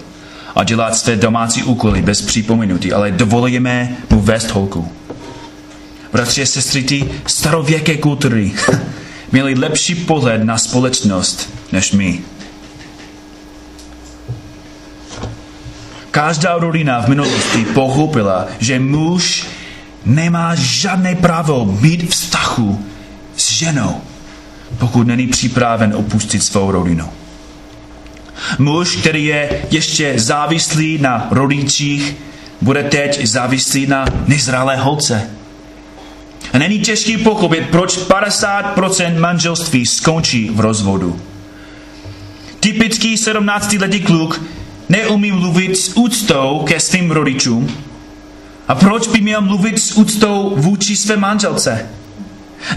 a 0.56 0.64
dělat 0.64 0.96
své 0.96 1.16
domácí 1.16 1.64
úkoly 1.64 2.02
bez 2.02 2.22
připomenutí, 2.22 2.94
ale 2.94 3.12
dovolujeme 3.12 3.98
mu 4.10 4.22
vést 4.22 4.52
holku. 4.52 4.92
Bratři 6.16 6.42
a 6.42 6.46
sestry, 6.46 6.84
ty 6.84 7.10
starověké 7.28 7.98
kultury 7.98 8.52
měli 9.32 9.56
lepší 9.56 9.96
pohled 9.96 10.44
na 10.44 10.58
společnost 10.58 11.50
než 11.72 11.92
my. 11.92 12.20
Každá 16.12 16.58
rodina 16.58 17.02
v 17.02 17.08
minulosti 17.08 17.66
pochopila, 17.66 18.48
že 18.60 18.80
muž 18.80 19.48
nemá 20.06 20.56
žádné 20.56 21.16
právo 21.16 21.66
být 21.66 22.10
vztahu 22.10 22.86
s 23.38 23.52
ženou, 23.52 24.02
pokud 24.78 25.08
není 25.08 25.28
připraven 25.28 25.94
opustit 25.96 26.44
svou 26.44 26.72
rodinu. 26.72 27.10
Muž, 28.60 28.96
který 28.96 29.26
je 29.26 29.62
ještě 29.72 30.14
závislý 30.20 30.98
na 30.98 31.28
rodičích, 31.32 32.16
bude 32.62 32.84
teď 32.84 33.26
závislý 33.26 33.88
na 33.88 34.06
nezralé 34.28 34.76
holce. 34.76 35.30
A 36.56 36.58
není 36.58 36.80
těžký 36.80 37.18
pochopit, 37.18 37.64
proč 37.72 37.98
50% 37.98 39.20
manželství 39.20 39.86
skončí 39.86 40.50
v 40.54 40.60
rozvodu. 40.60 41.22
Typický 42.60 43.16
17-letý 43.16 44.00
kluk 44.00 44.42
neumí 44.90 45.32
mluvit 45.32 45.78
s 45.78 45.98
úctou 45.98 46.64
ke 46.68 46.80
svým 46.80 47.12
rodičům. 47.12 47.78
A 48.68 48.76
proč 48.76 49.08
by 49.08 49.22
měl 49.22 49.42
mluvit 49.42 49.80
s 49.80 49.98
úctou 49.98 50.54
vůči 50.56 50.96
své 50.96 51.18
manželce? 51.18 51.90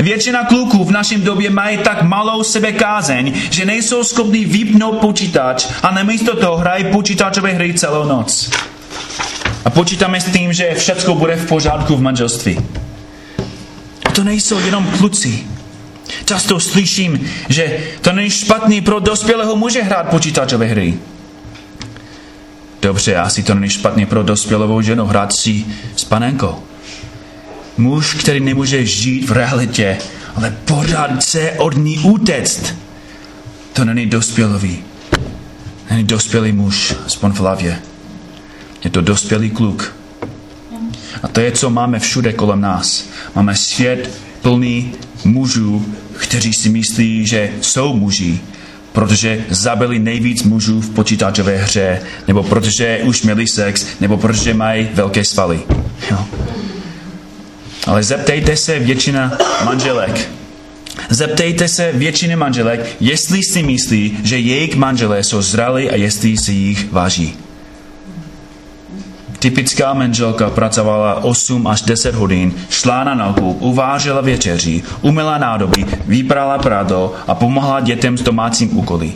Většina 0.01 0.45
kluků 0.45 0.85
v 0.85 0.91
našem 0.91 1.23
době 1.23 1.51
mají 1.51 1.79
tak 1.79 2.03
malou 2.03 2.43
sebekázeň, 2.43 3.33
že 3.51 3.65
nejsou 3.65 4.05
schopni 4.05 4.45
vypnout 4.45 4.99
počítač 4.99 5.67
a 5.83 5.91
namísto 5.91 6.37
toho 6.37 6.57
hrají 6.57 6.85
počítačové 6.85 7.51
hry 7.51 7.75
celou 7.75 8.09
noc. 8.09 8.51
A 9.65 9.71
počítáme 9.71 10.21
s 10.21 10.33
tím, 10.33 10.53
že 10.53 10.75
všechno 10.75 11.15
bude 11.15 11.37
v 11.37 11.47
pořádku 11.47 11.97
v 11.97 12.01
manželství. 12.01 12.59
To 14.19 14.25
nejsou 14.25 14.59
jenom 14.59 14.87
kluci. 14.87 15.47
Často 16.25 16.61
slyším, 16.61 17.31
že 17.49 17.79
to 18.01 18.13
není 18.13 18.31
špatný 18.31 18.81
pro 18.81 19.01
dospělého 19.01 19.57
muže 19.57 19.83
hrát 19.83 20.09
počítačové 20.09 20.67
hry. 20.67 20.99
Dobře, 22.83 23.17
asi 23.17 23.43
to 23.43 23.55
není 23.55 23.71
špatný 23.71 24.07
pro 24.07 24.23
dospělou 24.23 24.81
ženu 24.81 25.07
hrát 25.07 25.33
si 25.33 25.65
s 25.97 26.05
panenkou. 26.05 26.63
Muž, 27.77 28.15
který 28.15 28.41
nemůže 28.41 28.87
žít 28.87 29.29
v 29.29 29.33
realitě, 29.33 29.99
ale 30.35 30.57
pořád 30.65 31.23
se 31.23 31.53
od 31.53 31.77
ní 31.77 31.99
utéct. 31.99 32.75
To 33.73 33.85
není 33.85 34.07
dospělý. 34.07 34.79
Není 35.91 36.05
dospělý 36.05 36.53
muž, 36.53 36.95
aspoň 37.07 37.33
v 37.33 37.41
hlavě. 37.41 37.83
Je 38.85 38.91
to 38.91 39.01
dospělý 39.01 39.51
kluk. 39.51 39.98
A 41.23 41.29
to 41.29 41.41
je, 41.41 41.53
co 41.53 41.71
máme 41.71 41.99
všude 41.99 42.33
kolem 42.33 42.61
nás. 42.61 43.09
Máme 43.35 43.57
svět 43.57 44.11
plný 44.43 44.93
mužů, 45.25 45.87
kteří 46.17 46.53
si 46.53 46.69
myslí, 46.69 47.27
že 47.27 47.51
jsou 47.61 47.95
muži, 47.95 48.41
protože 48.93 49.45
zabili 49.51 49.99
nejvíc 49.99 50.43
mužů 50.43 50.81
v 50.81 50.91
počítačové 50.91 51.57
hře, 51.57 52.01
nebo 52.29 52.43
protože 52.43 53.01
už 53.05 53.23
měli 53.23 53.47
sex, 53.47 53.87
nebo 54.01 54.17
protože 54.17 54.55
mají 54.55 54.89
velké 54.95 55.25
svaly. 55.25 55.61
Jo. 56.11 56.25
Ale 57.87 58.03
zeptejte 58.03 58.57
se 58.57 58.79
většina 58.79 59.39
manželek. 59.65 60.29
Zeptejte 61.11 61.69
se 61.69 61.93
většiny 61.93 62.37
manželek, 62.37 62.97
jestli 63.01 63.41
si 63.43 63.63
myslí, 63.63 64.19
že 64.25 64.39
jejich 64.39 64.77
manželé 64.77 65.25
jsou 65.25 65.43
zralí 65.43 65.91
a 65.91 65.97
jestli 65.97 66.37
si 66.37 66.53
jich 66.53 66.93
váží. 66.93 67.37
Typická 69.39 69.95
manželka 69.95 70.51
pracovala 70.51 71.25
8 71.25 71.67
až 71.67 71.83
10 71.83 72.15
hodin, 72.15 72.55
šla 72.71 73.05
na 73.05 73.15
nákup, 73.15 73.63
uvážela 73.63 74.21
večeři, 74.21 74.83
umila 75.03 75.39
nádobí, 75.39 75.87
vyprala 76.07 76.59
prado 76.59 77.15
a 77.27 77.35
pomohla 77.35 77.81
dětem 77.81 78.19
s 78.19 78.23
domácím 78.23 78.77
úkoly. 78.79 79.13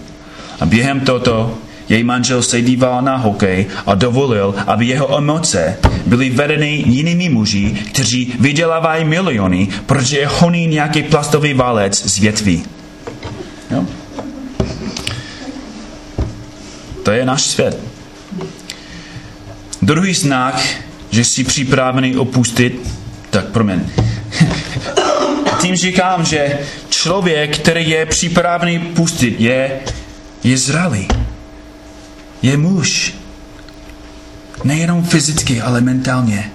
A 0.60 0.66
během 0.66 1.00
toto 1.00 1.54
její 1.88 2.04
manžel 2.04 2.42
se 2.42 2.60
díval 2.62 3.02
na 3.02 3.16
hokej 3.16 3.66
a 3.86 3.94
dovolil, 3.94 4.54
aby 4.66 4.86
jeho 4.86 5.18
emoce 5.18 5.76
byly 6.06 6.30
vedeny 6.30 6.84
jinými 6.86 7.28
muži, 7.28 7.76
kteří 7.92 8.34
vydělávají 8.40 9.04
miliony, 9.04 9.68
protože 9.86 10.18
je 10.18 10.26
honí 10.26 10.66
nějaký 10.66 11.02
plastový 11.02 11.54
válec 11.54 12.06
z 12.06 12.18
větví. 12.18 12.64
Jo? 13.70 13.84
To 17.02 17.10
je 17.10 17.24
náš 17.24 17.42
svět. 17.42 17.91
Druhý 19.82 20.14
znak, 20.14 20.62
že 21.10 21.24
jsi 21.24 21.44
připravený 21.44 22.16
opustit, 22.16 22.90
tak 23.30 23.44
promiň. 23.46 23.80
Tím 25.60 25.76
říkám, 25.76 26.24
že 26.24 26.58
člověk, 26.90 27.58
který 27.58 27.90
je 27.90 28.06
připravený 28.06 28.78
pustit, 28.78 29.40
je, 29.40 29.80
je 30.44 30.58
zralý. 30.58 31.08
Je 32.42 32.56
muž. 32.56 33.14
Nejenom 34.64 35.04
fyzicky, 35.04 35.60
ale 35.60 35.80
mentálně. 35.80 36.50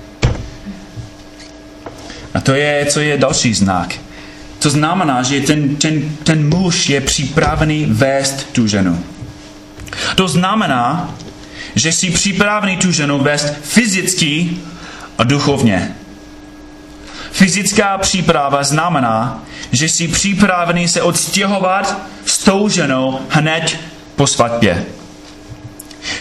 A 2.33 2.41
to 2.41 2.53
je, 2.53 2.85
co 2.89 2.99
je 2.99 3.17
další 3.17 3.53
znak. 3.53 3.95
To 4.59 4.69
znamená, 4.69 5.23
že 5.23 5.41
ten, 5.41 5.75
ten, 5.75 6.09
ten 6.23 6.49
muž 6.49 6.89
je 6.89 7.01
připravený 7.01 7.85
vést 7.89 8.47
tu 8.51 8.67
ženu. 8.67 9.03
To 10.15 10.27
znamená, 10.27 11.15
že 11.77 11.91
jsi 11.91 12.09
připravený 12.11 12.77
tu 12.77 12.91
ženu 12.91 13.19
vést 13.19 13.53
fyzicky 13.61 14.57
a 15.17 15.23
duchovně. 15.23 15.95
Fyzická 17.31 17.97
příprava 17.97 18.63
znamená, 18.63 19.43
že 19.71 19.89
jsi 19.89 20.07
připravený 20.07 20.87
se 20.87 21.01
odstěhovat 21.01 21.97
s 22.25 22.37
tou 22.37 22.69
ženou 22.69 23.19
hned 23.29 23.77
po 24.15 24.27
svatbě. 24.27 24.85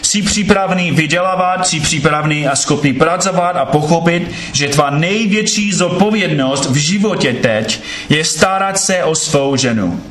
Jsi 0.01 0.21
připravený 0.21 0.91
vydělávat, 0.91 1.67
jsi 1.67 1.79
připravený 1.79 2.47
a 2.47 2.55
schopný 2.55 2.93
pracovat 2.93 3.55
a 3.55 3.65
pochopit, 3.65 4.31
že 4.53 4.67
tvá 4.67 4.89
největší 4.89 5.73
zodpovědnost 5.73 6.69
v 6.69 6.75
životě 6.75 7.33
teď 7.33 7.81
je 8.09 8.25
starat 8.25 8.79
se 8.79 9.03
o 9.03 9.15
svou 9.15 9.55
ženu. 9.55 10.01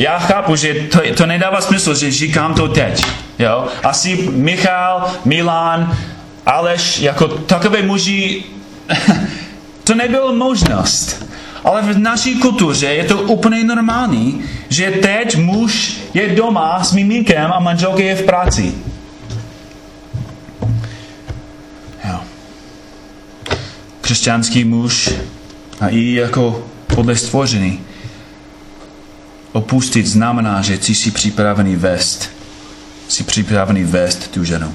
Já 0.00 0.18
chápu, 0.18 0.56
že 0.56 0.74
to, 0.74 1.00
to 1.16 1.26
nedává 1.26 1.60
smysl, 1.60 1.94
že 1.94 2.10
říkám 2.10 2.54
to 2.54 2.68
teď. 2.68 3.06
Jo? 3.38 3.68
Asi 3.82 4.28
Michal, 4.32 5.10
Milan, 5.24 5.96
Aleš, 6.46 6.98
jako 6.98 7.28
takové 7.28 7.82
muži, 7.82 8.44
to 9.84 9.94
nebylo 9.94 10.32
možnost. 10.32 11.26
Ale 11.64 11.82
v 11.82 11.98
naší 11.98 12.34
kultuře 12.34 12.86
je 12.86 13.04
to 13.04 13.18
úplně 13.18 13.64
normální, 13.64 14.44
že 14.68 14.90
teď 14.90 15.36
muž 15.36 15.96
je 16.14 16.28
doma 16.28 16.84
s 16.84 16.92
miminkem 16.92 17.52
a 17.52 17.60
manželka 17.60 18.02
je 18.02 18.14
v 18.14 18.22
práci. 18.22 18.74
Jo. 22.04 22.20
Křesťanský 24.00 24.64
muž 24.64 25.10
a 25.80 25.88
i 25.88 26.14
jako 26.14 26.64
podle 26.86 27.16
stvoření 27.16 27.80
opustit 29.52 30.06
znamená, 30.06 30.62
že 30.62 30.78
ty 30.78 30.94
jsi 30.94 31.10
připravený 31.10 31.76
vést. 31.76 32.30
Jsi 33.08 33.24
připravený 33.24 33.84
vést 33.84 34.30
tu 34.30 34.44
ženu. 34.44 34.74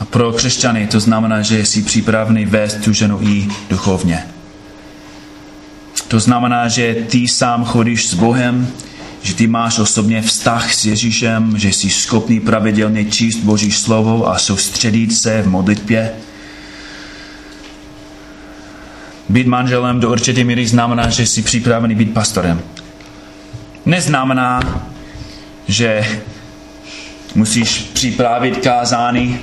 A 0.00 0.04
pro 0.04 0.32
křesťany 0.32 0.86
to 0.86 1.00
znamená, 1.00 1.42
že 1.42 1.66
jsi 1.66 1.82
připravený 1.82 2.44
vést 2.44 2.76
tu 2.84 2.92
ženu 2.92 3.18
i 3.22 3.48
duchovně. 3.70 4.26
To 6.08 6.20
znamená, 6.20 6.68
že 6.68 6.94
ty 6.94 7.28
sám 7.28 7.64
chodíš 7.64 8.08
s 8.08 8.14
Bohem, 8.14 8.72
že 9.22 9.34
ty 9.34 9.46
máš 9.46 9.78
osobně 9.78 10.22
vztah 10.22 10.74
s 10.74 10.84
Ježíšem, 10.84 11.58
že 11.58 11.68
jsi 11.68 11.90
schopný 11.90 12.40
pravidelně 12.40 13.04
číst 13.04 13.36
Boží 13.36 13.72
slovo 13.72 14.28
a 14.28 14.38
soustředit 14.38 15.16
se 15.16 15.42
v 15.42 15.48
modlitbě. 15.48 16.12
Být 19.28 19.46
manželem 19.46 20.00
do 20.00 20.10
určité 20.10 20.44
míry 20.44 20.66
znamená, 20.66 21.10
že 21.10 21.26
jsi 21.26 21.42
připravený 21.42 21.94
být 21.94 22.14
pastorem. 22.14 22.62
Neznamená, 23.86 24.60
že 25.68 26.20
musíš 27.34 27.90
připravit 27.92 28.56
kázání 28.56 29.38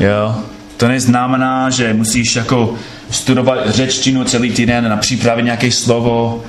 Jo? 0.00 0.36
To 0.76 0.88
neznamená, 0.88 1.70
že 1.70 1.94
musíš 1.94 2.36
jako 2.36 2.74
studovat 3.10 3.58
řečtinu 3.68 4.24
celý 4.24 4.52
týden 4.52 4.92
a 4.92 4.96
připravit 4.96 5.42
nějaké 5.42 5.70
slovo, 5.70 6.44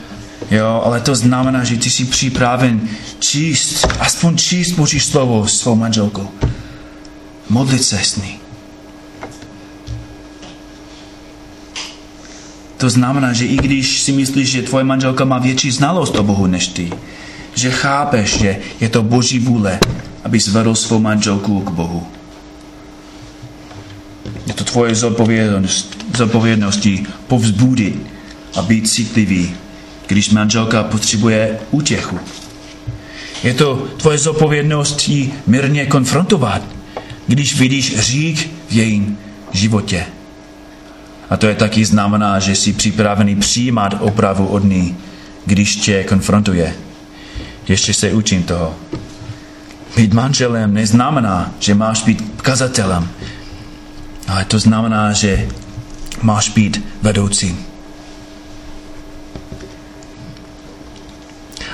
jo? 0.51 0.81
ale 0.85 1.01
to 1.01 1.15
znamená, 1.15 1.63
že 1.63 1.77
ty 1.77 1.89
jsi 1.89 2.05
připraven 2.05 2.81
číst, 3.19 3.87
aspoň 3.99 4.37
číst 4.37 4.71
Boží 4.71 4.99
slovo 4.99 5.47
s 5.47 5.59
svou 5.59 5.75
manželkou. 5.75 6.29
Modlit 7.49 7.83
se 7.83 7.97
s 7.97 8.15
ní. 8.15 8.39
To 12.77 12.89
znamená, 12.89 13.33
že 13.33 13.45
i 13.45 13.55
když 13.57 14.01
si 14.01 14.11
myslíš, 14.11 14.49
že 14.49 14.61
tvoje 14.61 14.83
manželka 14.83 15.25
má 15.25 15.39
větší 15.39 15.71
znalost 15.71 16.15
o 16.15 16.23
Bohu 16.23 16.47
než 16.47 16.67
ty, 16.67 16.91
že 17.55 17.71
chápeš, 17.71 18.37
že 18.37 18.57
je 18.79 18.89
to 18.89 19.03
Boží 19.03 19.39
vůle, 19.39 19.79
aby 20.23 20.39
zvedl 20.39 20.75
svou 20.75 20.99
manželku 20.99 21.61
k 21.61 21.69
Bohu. 21.69 22.07
Je 24.47 24.53
to 24.53 24.63
tvoje 24.63 24.95
zodpovědnost, 24.95 26.05
zodpovědností 26.17 27.07
povzbudit 27.27 27.95
a 28.55 28.61
být 28.61 28.89
citlivý, 28.89 29.55
když 30.07 30.29
manželka 30.29 30.83
potřebuje 30.83 31.59
útěchu. 31.71 32.19
Je 33.43 33.53
to 33.53 33.87
tvoje 33.97 34.17
zodpovědnost 34.17 35.07
ji 35.07 35.33
mírně 35.47 35.85
konfrontovat, 35.85 36.61
když 37.27 37.59
vidíš 37.59 37.99
řík 37.99 38.49
v 38.69 38.73
jejím 38.73 39.17
životě. 39.51 40.05
A 41.29 41.37
to 41.37 41.47
je 41.47 41.55
taky 41.55 41.85
znamená, 41.85 42.39
že 42.39 42.55
jsi 42.55 42.73
připravený 42.73 43.35
přijímat 43.35 43.95
opravu 43.99 44.47
od 44.47 44.63
ní, 44.63 44.97
když 45.45 45.75
tě 45.75 46.03
konfrontuje. 46.03 46.75
Ještě 47.67 47.93
se 47.93 48.13
učím 48.13 48.43
toho. 48.43 48.75
Být 49.95 50.13
manželem 50.13 50.73
neznamená, 50.73 51.51
že 51.59 51.75
máš 51.75 52.03
být 52.03 52.41
kazatelem, 52.41 53.07
ale 54.27 54.45
to 54.45 54.59
znamená, 54.59 55.13
že 55.13 55.47
máš 56.21 56.49
být 56.49 56.85
vedoucí. 57.01 57.57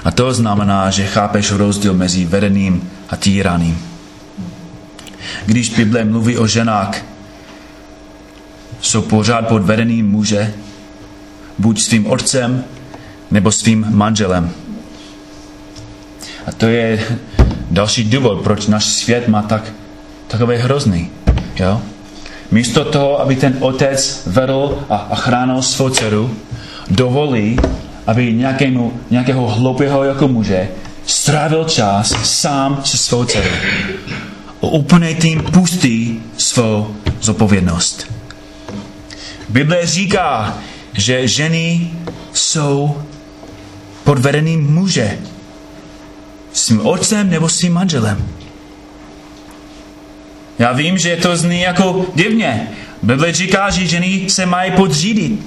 A 0.03 0.11
to 0.11 0.33
znamená, 0.33 0.91
že 0.91 1.05
chápeš 1.05 1.51
rozdíl 1.51 1.93
mezi 1.93 2.25
vedeným 2.25 2.89
a 3.09 3.15
týraným. 3.15 3.77
Když 5.45 5.69
Bible 5.69 6.05
mluví 6.05 6.37
o 6.37 6.47
ženách, 6.47 7.10
jsou 8.81 9.01
pořád 9.01 9.47
pod 9.47 9.61
vedeným 9.61 10.09
muže, 10.09 10.53
buď 11.57 11.81
svým 11.81 12.07
otcem, 12.07 12.63
nebo 13.31 13.51
svým 13.51 13.85
manželem. 13.89 14.51
A 16.47 16.51
to 16.51 16.65
je 16.65 16.99
další 17.71 18.03
důvod, 18.03 18.41
proč 18.41 18.67
náš 18.67 18.85
svět 18.85 19.27
má 19.27 19.41
tak, 19.41 19.73
takové 20.27 20.57
hrozný. 20.57 21.09
Jo? 21.59 21.81
Místo 22.51 22.85
toho, 22.85 23.21
aby 23.21 23.35
ten 23.35 23.57
otec 23.59 24.23
vedl 24.25 24.85
a 24.89 25.15
chránil 25.15 25.61
svou 25.61 25.89
dceru, 25.89 26.35
dovolí, 26.89 27.59
aby 28.07 28.33
nějakému, 28.33 28.93
nějakého 29.09 29.47
hloupého 29.47 30.03
jako 30.03 30.27
muže 30.27 30.67
strávil 31.05 31.63
čas 31.63 32.15
sám 32.23 32.81
se 32.83 32.97
svou 32.97 33.25
dcerou. 33.25 33.49
Úplně 34.61 35.13
tím 35.13 35.43
pustí 35.43 36.21
svou 36.37 36.95
zodpovědnost. 37.21 38.20
Bible 39.51 39.85
říká, 39.85 40.57
že 40.93 41.27
ženy 41.27 41.91
jsou 42.33 43.03
podvedený 44.03 44.57
muže 44.57 45.19
svým 46.53 46.85
otcem 46.85 47.29
nebo 47.29 47.49
svým 47.49 47.73
manželem. 47.73 48.27
Já 50.59 50.71
vím, 50.71 50.97
že 50.97 51.15
to 51.15 51.37
zní 51.37 51.61
jako 51.61 52.05
divně. 52.15 52.67
Bible 53.03 53.33
říká, 53.33 53.69
že 53.69 53.87
ženy 53.87 54.29
se 54.29 54.45
mají 54.45 54.71
podřídit. 54.71 55.45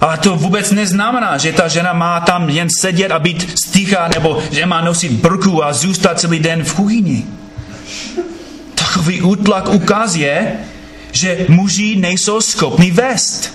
Ale 0.00 0.18
to 0.18 0.36
vůbec 0.36 0.70
neznamená, 0.70 1.38
že 1.38 1.52
ta 1.52 1.68
žena 1.68 1.92
má 1.92 2.20
tam 2.20 2.50
jen 2.50 2.68
sedět 2.80 3.10
a 3.10 3.18
být 3.18 3.58
sticha, 3.64 4.08
nebo 4.14 4.42
že 4.50 4.66
má 4.66 4.80
nosit 4.80 5.12
brku 5.12 5.64
a 5.64 5.72
zůstat 5.72 6.20
celý 6.20 6.38
den 6.38 6.64
v 6.64 6.74
kuchyni. 6.74 7.26
Takový 8.74 9.22
útlak 9.22 9.68
ukazuje, 9.68 10.52
že 11.14 11.46
muži 11.48 11.96
nejsou 11.96 12.40
schopni 12.40 12.90
vést. 12.90 13.54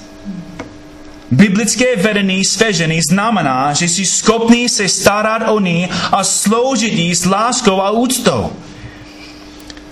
Biblické 1.32 1.96
vedení 1.96 2.46
své 2.46 2.74
ženy 2.74 3.00
znamená, 3.10 3.74
že 3.74 3.86
jsi 3.86 4.06
schopný 4.06 4.70
se 4.70 4.88
starat 4.88 5.50
o 5.50 5.60
ní 5.60 5.90
a 6.12 6.24
sloužit 6.24 6.94
jí 6.94 7.16
s 7.16 7.26
láskou 7.26 7.82
a 7.82 7.92
úctou. 7.92 8.52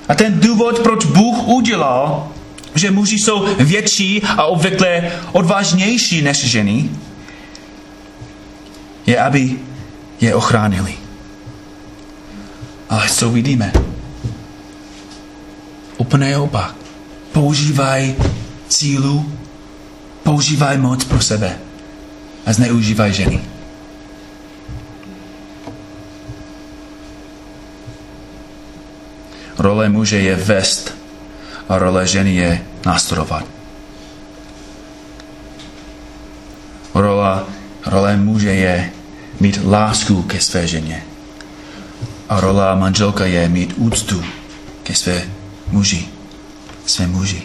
A 0.08 0.16
ten 0.16 0.40
důvod, 0.40 0.80
proč 0.80 1.06
Bůh 1.06 1.48
udělal, 1.48 2.32
že 2.76 2.92
muži 2.92 3.16
jsou 3.16 3.46
větší 3.60 4.22
a 4.24 4.44
obvykle 4.44 5.12
odvážnější 5.32 6.22
než 6.22 6.38
ženy, 6.38 6.90
je, 9.06 9.20
aby 9.20 9.60
je 10.22 10.36
ochránili. 10.36 10.94
Ale 12.90 13.10
co 13.10 13.30
vidíme? 13.30 13.72
Úplně 15.98 16.38
opak. 16.38 16.77
Používaj 17.38 18.18
cílu, 18.66 19.22
používaj 20.24 20.78
moc 20.78 21.06
pro 21.06 21.22
sebe 21.22 21.54
a 22.46 22.50
zneužívaj 22.54 23.14
ženy. 23.14 23.40
Role 29.58 29.90
muže 29.90 30.18
je 30.18 30.36
vest 30.36 30.98
a 31.70 31.78
role 31.78 32.08
ženy 32.08 32.36
je 32.36 32.66
následovat. 32.86 33.46
Rola, 36.94 37.46
role 37.86 38.18
muže 38.18 38.54
je 38.54 38.92
mít 39.40 39.62
lásku 39.62 40.24
ke 40.26 40.42
své 40.42 40.68
ženě. 40.68 41.06
A 42.30 42.42
rola 42.42 42.76
manželka 42.76 43.26
je 43.26 43.50
mít 43.50 43.74
úctu 43.78 44.24
ke 44.84 44.96
své 44.96 45.22
muži, 45.70 46.17
své 46.88 47.08
muži. 47.08 47.44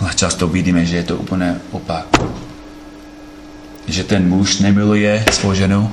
Ale 0.00 0.14
často 0.14 0.48
vidíme, 0.48 0.86
že 0.86 0.96
je 0.96 1.02
to 1.04 1.16
úplně 1.16 1.60
opak. 1.70 2.06
Že 3.86 4.04
ten 4.04 4.28
muž 4.28 4.58
nemiluje 4.58 5.24
svou 5.32 5.54
ženu 5.54 5.92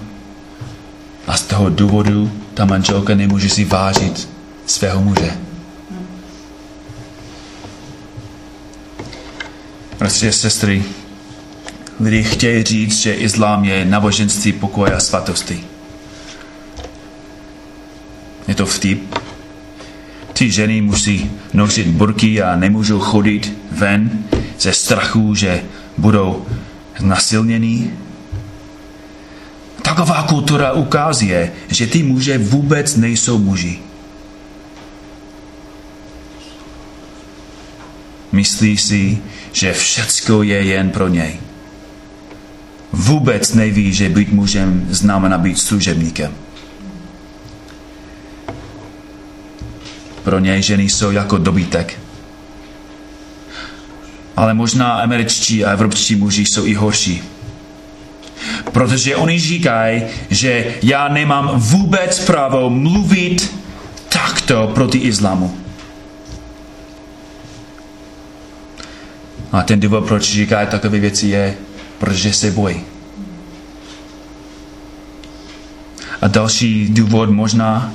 a 1.27 1.37
z 1.37 1.41
toho 1.41 1.69
důvodu 1.69 2.31
ta 2.53 2.65
manželka 2.65 3.15
nemůže 3.15 3.49
si 3.49 3.65
vážit 3.65 4.29
svého 4.65 5.01
muže. 5.01 5.37
A 9.99 10.09
sestry, 10.09 10.83
lidi 11.99 12.23
chtějí 12.23 12.63
říct, 12.63 12.99
že 12.99 13.13
islám 13.13 13.63
je 13.65 13.85
náboženství 13.85 14.51
pokoje 14.51 14.93
a 14.93 14.99
svatosti. 14.99 15.63
Je 18.47 18.55
to 18.55 18.65
vtip. 18.65 19.15
Ty 20.33 20.51
ženy 20.51 20.81
musí 20.81 21.31
nosit 21.53 21.87
burky 21.87 22.41
a 22.41 22.55
nemůžou 22.55 22.99
chodit 22.99 23.53
ven 23.71 24.25
ze 24.59 24.73
strachu, 24.73 25.35
že 25.35 25.63
budou 25.97 26.45
nasilnění. 27.01 27.91
Taková 29.81 30.23
kultura 30.23 30.71
ukazuje, 30.71 31.51
že 31.67 31.87
ty 31.87 32.03
muže 32.03 32.37
vůbec 32.37 32.95
nejsou 32.95 33.37
muži. 33.37 33.79
Myslí 38.31 38.77
si, 38.77 39.17
že 39.51 39.73
všecko 39.73 40.43
je 40.43 40.63
jen 40.63 40.89
pro 40.89 41.07
něj. 41.07 41.39
Vůbec 42.91 43.53
neví, 43.53 43.93
že 43.93 44.09
být 44.09 44.31
mužem 44.31 44.87
znamená 44.89 45.37
být 45.37 45.59
služebníkem. 45.59 46.42
Pro 50.23 50.39
něj 50.39 50.61
ženy 50.61 50.83
jsou 50.83 51.11
jako 51.11 51.37
dobytek. 51.37 51.99
Ale 54.35 54.53
možná 54.53 54.93
američtí 54.93 55.65
a 55.65 55.71
evropští 55.71 56.15
muži 56.15 56.41
jsou 56.45 56.65
i 56.65 56.73
horší. 56.73 57.23
Protože 58.71 59.15
oni 59.15 59.39
říkají, 59.39 60.03
že 60.29 60.75
já 60.83 61.07
nemám 61.07 61.51
vůbec 61.55 62.19
právo 62.19 62.69
mluvit 62.69 63.55
takto 64.09 64.71
proti 64.73 64.97
islámu. 64.97 65.57
A 69.51 69.61
ten 69.61 69.79
důvod, 69.79 70.05
proč 70.07 70.23
říká 70.23 70.65
takové 70.65 70.99
věci, 70.99 71.27
je, 71.27 71.55
protože 71.99 72.33
se 72.33 72.51
bojí. 72.51 72.81
A 76.21 76.27
další 76.27 76.89
důvod 76.89 77.29
možná 77.29 77.93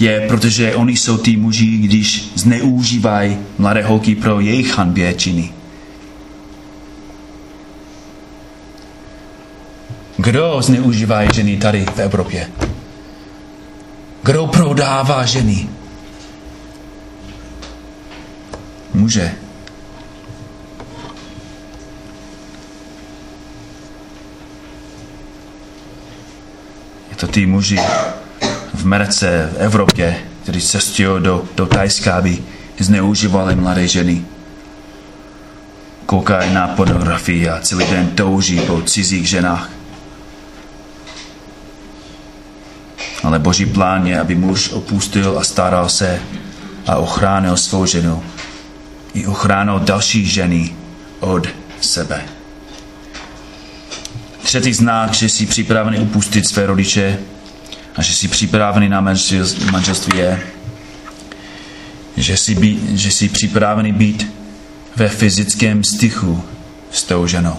je, 0.00 0.20
protože 0.28 0.74
oni 0.74 0.96
jsou 0.96 1.16
ty 1.18 1.36
muži, 1.36 1.66
když 1.78 2.32
zneužívají 2.34 3.38
mladé 3.58 3.82
holky 3.82 4.14
pro 4.14 4.40
jejich 4.40 4.78
hanbě 4.78 5.14
činy. 5.14 5.52
Kdo 10.16 10.56
zneužívá 10.62 11.32
ženy 11.32 11.56
tady 11.56 11.84
v 11.94 11.98
Evropě? 11.98 12.50
Kdo 14.22 14.46
prodává 14.46 15.26
ženy? 15.26 15.68
Muže. 18.94 19.32
to 27.22 27.28
ty 27.30 27.46
muži 27.46 27.78
v 28.82 28.84
Merce, 28.84 29.50
v 29.52 29.56
Evropě, 29.56 30.16
kteří 30.42 30.60
cestují 30.60 31.22
do, 31.22 31.44
do 31.56 31.66
Tajska, 31.66 32.14
aby 32.14 32.38
zneužívali 32.78 33.56
mladé 33.56 33.88
ženy. 33.88 34.24
Koukají 36.06 36.54
na 36.54 36.68
pornografii 36.68 37.48
a 37.48 37.60
celý 37.60 37.86
den 37.86 38.10
touží 38.10 38.60
po 38.60 38.82
cizích 38.82 39.28
ženách. 39.28 39.70
Ale 43.22 43.38
boží 43.38 43.66
plán 43.66 44.06
je, 44.06 44.20
aby 44.20 44.34
muž 44.34 44.72
opustil 44.72 45.38
a 45.38 45.44
staral 45.44 45.88
se 45.88 46.20
a 46.86 46.96
ochránil 46.96 47.56
svou 47.56 47.86
ženu 47.86 48.22
i 49.14 49.26
ochránil 49.26 49.78
další 49.78 50.26
ženy 50.26 50.74
od 51.20 51.46
sebe. 51.80 52.22
Třetí 54.42 54.72
znak, 54.72 55.14
že 55.14 55.28
jsi 55.28 55.46
připravený 55.46 55.98
upustit 55.98 56.48
své 56.48 56.66
rodiče 56.66 57.18
a 57.96 58.02
že 58.02 58.14
jsi 58.14 58.28
připravený 58.28 58.88
na 58.88 59.00
manželství 59.70 60.18
je, 60.18 60.40
že 62.16 62.36
jsi, 62.36 62.54
být, 62.54 62.98
že 62.98 63.10
jsi 63.10 63.28
připravený 63.28 63.92
být 63.92 64.32
ve 64.96 65.08
fyzickém 65.08 65.84
stychu 65.84 66.44
s 66.90 67.02
tou 67.02 67.26
ženou. 67.26 67.56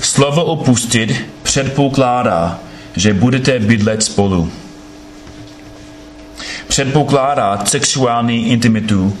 Slovo 0.00 0.44
opustit 0.44 1.26
předpokládá, 1.42 2.60
že 2.96 3.14
budete 3.14 3.58
bydlet 3.58 4.02
spolu. 4.02 4.52
Předpokládá 6.68 7.64
sexuální 7.64 8.48
intimitu, 8.48 9.16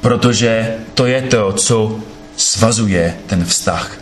protože 0.00 0.74
to 0.94 1.06
je 1.06 1.22
to, 1.22 1.52
co 1.52 2.00
svazuje 2.36 3.16
ten 3.26 3.44
vztah. 3.44 3.99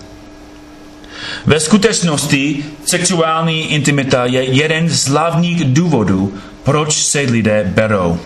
Ve 1.46 1.60
skutečnosti 1.60 2.64
sexuální 2.84 3.72
intimita 3.72 4.24
je 4.24 4.42
jeden 4.42 4.88
z 4.88 5.08
hlavních 5.08 5.64
důvodů, 5.64 6.34
proč 6.62 7.02
se 7.02 7.20
lidé 7.20 7.72
berou. 7.74 8.18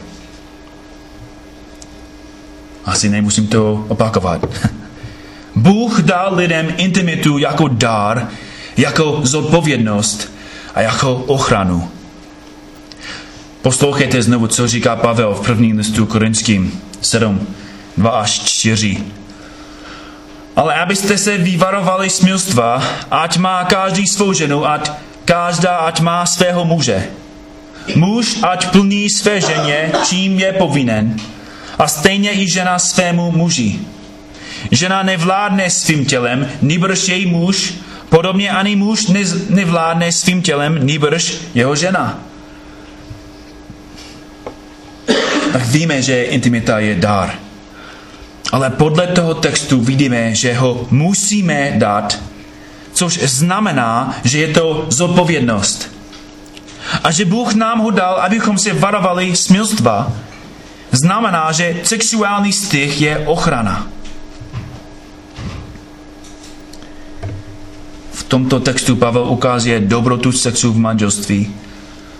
Asi 2.84 3.08
nemusím 3.08 3.46
to 3.46 3.84
opakovat. 3.88 4.44
Bůh 5.56 6.00
dal 6.00 6.34
lidem 6.34 6.74
intimitu 6.76 7.38
jako 7.38 7.68
dar, 7.68 8.28
jako 8.76 9.20
zodpovědnost 9.22 10.32
a 10.74 10.80
jako 10.80 11.14
ochranu. 11.14 11.90
Poslouchejte 13.62 14.22
znovu, 14.22 14.46
co 14.46 14.68
říká 14.68 14.96
Pavel 14.96 15.34
v 15.34 15.46
prvním 15.46 15.78
listu 15.78 16.06
korinským 16.06 16.80
7, 17.00 17.46
2 17.96 18.10
až 18.10 18.40
4. 18.40 18.96
Ale 20.56 20.74
abyste 20.74 21.18
se 21.18 21.38
vyvarovali 21.38 22.10
smilstva, 22.10 22.82
ať 23.10 23.36
má 23.36 23.64
každý 23.64 24.06
svou 24.06 24.32
ženu, 24.32 24.68
ať 24.68 24.90
každá 25.24 25.76
ať 25.76 26.00
má 26.00 26.26
svého 26.26 26.64
muže. 26.64 27.08
Muž 27.96 28.38
ať 28.42 28.70
plní 28.70 29.10
své 29.10 29.40
ženě, 29.40 29.92
čím 30.08 30.38
je 30.38 30.52
povinen. 30.52 31.16
A 31.78 31.88
stejně 31.88 32.32
i 32.32 32.50
žena 32.50 32.78
svému 32.78 33.32
muži. 33.32 33.80
Žena 34.70 35.02
nevládne 35.02 35.70
svým 35.70 36.04
tělem, 36.04 36.50
nýbrž 36.62 37.08
její 37.08 37.26
muž, 37.26 37.74
podobně 38.08 38.50
ani 38.50 38.76
muž 38.76 39.06
nevládne 39.48 40.12
svým 40.12 40.42
tělem, 40.42 40.86
nýbrž 40.86 41.34
jeho 41.54 41.76
žena. 41.76 42.18
Tak 45.52 45.66
víme, 45.66 46.02
že 46.02 46.22
intimita 46.22 46.78
je 46.78 46.94
dar. 46.94 47.34
Ale 48.52 48.70
podle 48.70 49.06
toho 49.06 49.34
textu 49.34 49.80
vidíme, 49.80 50.34
že 50.34 50.54
ho 50.54 50.86
musíme 50.90 51.72
dát, 51.76 52.20
což 52.92 53.18
znamená, 53.22 54.14
že 54.24 54.38
je 54.38 54.48
to 54.48 54.86
zodpovědnost. 54.88 55.90
A 57.04 57.10
že 57.10 57.24
Bůh 57.24 57.54
nám 57.54 57.80
ho 57.80 57.90
dal, 57.90 58.14
abychom 58.14 58.58
se 58.58 58.72
varovali 58.72 59.36
smilstva, 59.36 60.12
znamená, 60.90 61.52
že 61.52 61.80
sexuální 61.82 62.52
styk 62.52 63.00
je 63.00 63.18
ochrana. 63.18 63.86
V 68.12 68.22
tomto 68.22 68.60
textu 68.60 68.96
Pavel 68.96 69.24
ukazuje 69.28 69.80
dobrotu 69.80 70.32
sexu 70.32 70.72
v 70.72 70.78
manželství 70.78 71.54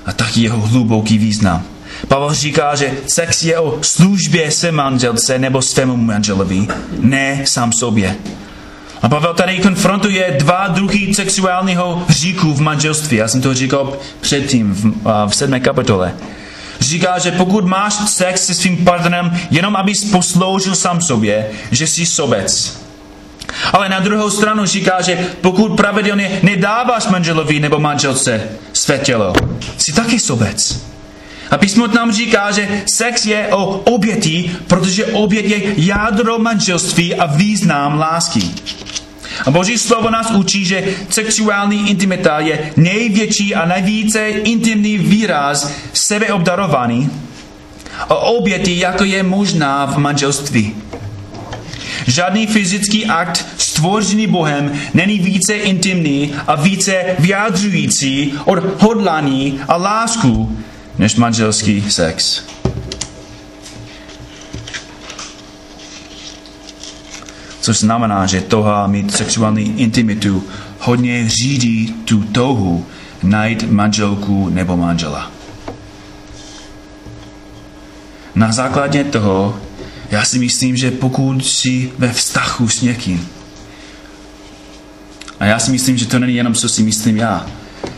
a 0.06 0.12
taky 0.12 0.40
jeho 0.40 0.60
hluboký 0.60 1.18
význam. 1.18 1.71
Pavel 2.08 2.34
říká, 2.34 2.74
že 2.74 2.92
sex 3.06 3.42
je 3.42 3.58
o 3.58 3.78
službě 3.82 4.50
se 4.50 4.72
manželce 4.72 5.38
nebo 5.38 5.62
svému 5.62 5.96
manželovi, 5.96 6.66
ne 6.98 7.42
sám 7.44 7.72
sobě. 7.72 8.16
A 9.02 9.08
Pavel 9.08 9.34
tady 9.34 9.58
konfrontuje 9.58 10.36
dva 10.38 10.68
druhy 10.68 11.14
sexuálního 11.14 12.04
hříku 12.08 12.54
v 12.54 12.60
manželství. 12.60 13.16
Já 13.16 13.28
jsem 13.28 13.40
to 13.40 13.54
říkal 13.54 13.96
předtím 14.20 14.74
v, 14.74 14.92
v 15.28 15.34
sedmé 15.34 15.60
kapitole. 15.60 16.14
Říká, 16.80 17.18
že 17.18 17.30
pokud 17.30 17.64
máš 17.64 17.94
sex 18.06 18.46
se 18.46 18.54
svým 18.54 18.84
partnerem 18.84 19.38
jenom 19.50 19.76
abys 19.76 20.04
posloužil 20.04 20.74
sám 20.74 21.00
sobě, 21.00 21.50
že 21.70 21.86
jsi 21.86 22.06
sobec. 22.06 22.82
Ale 23.72 23.88
na 23.88 24.00
druhou 24.00 24.30
stranu 24.30 24.66
říká, 24.66 25.00
že 25.00 25.26
pokud 25.40 25.76
pravidelně 25.76 26.40
nedáváš 26.42 27.06
manželovi 27.06 27.60
nebo 27.60 27.78
manželce 27.78 28.42
své 28.72 28.98
tělo, 28.98 29.32
jsi 29.78 29.92
taky 29.92 30.18
sobec. 30.18 30.91
A 31.52 31.58
písmo 31.58 31.86
nám 31.86 32.12
říká, 32.12 32.50
že 32.50 32.82
sex 32.92 33.26
je 33.26 33.48
o 33.48 33.64
oběti, 33.66 34.50
protože 34.66 35.06
obět 35.06 35.46
je 35.46 35.60
jádro 35.76 36.38
manželství 36.38 37.14
a 37.14 37.26
význam 37.26 37.98
lásky. 37.98 38.40
A 39.46 39.50
Boží 39.50 39.78
slovo 39.78 40.10
nás 40.10 40.30
učí, 40.30 40.64
že 40.64 40.84
sexuální 41.08 41.90
intimita 41.90 42.40
je 42.40 42.72
největší 42.76 43.54
a 43.54 43.66
nejvíce 43.66 44.28
intimní 44.28 44.98
výraz 44.98 45.72
sebeobdarovaný 45.92 47.10
a 48.08 48.14
oběti, 48.14 48.78
jako 48.78 49.04
je 49.04 49.22
možná 49.22 49.86
v 49.86 49.96
manželství. 49.98 50.74
Žádný 52.06 52.46
fyzický 52.46 53.06
akt 53.06 53.46
stvořený 53.58 54.26
Bohem 54.26 54.72
není 54.94 55.18
více 55.18 55.54
intimní 55.54 56.34
a 56.46 56.54
více 56.54 57.04
vyjadřující 57.18 58.34
od 58.44 58.82
hodlání 58.82 59.60
a 59.68 59.76
lásku 59.76 60.56
než 60.98 61.16
manželský 61.16 61.90
sex. 61.90 62.42
Což 67.60 67.78
znamená, 67.78 68.26
že 68.26 68.40
toha 68.40 68.86
mít 68.86 69.14
sexuální 69.14 69.80
intimitu 69.80 70.44
hodně 70.78 71.28
řídí 71.28 71.94
tu 72.04 72.22
touhu 72.22 72.86
najít 73.22 73.70
manželku 73.70 74.48
nebo 74.48 74.76
manžela. 74.76 75.30
Na 78.34 78.52
základě 78.52 79.04
toho 79.04 79.60
já 80.10 80.24
si 80.24 80.38
myslím, 80.38 80.76
že 80.76 80.90
pokud 80.90 81.46
jsi 81.46 81.92
ve 81.98 82.12
vztahu 82.12 82.68
s 82.68 82.82
někým, 82.82 83.28
a 85.40 85.44
já 85.44 85.58
si 85.58 85.70
myslím, 85.70 85.98
že 85.98 86.06
to 86.06 86.18
není 86.18 86.34
jenom, 86.34 86.54
co 86.54 86.68
si 86.68 86.82
myslím 86.82 87.16
já, 87.16 87.46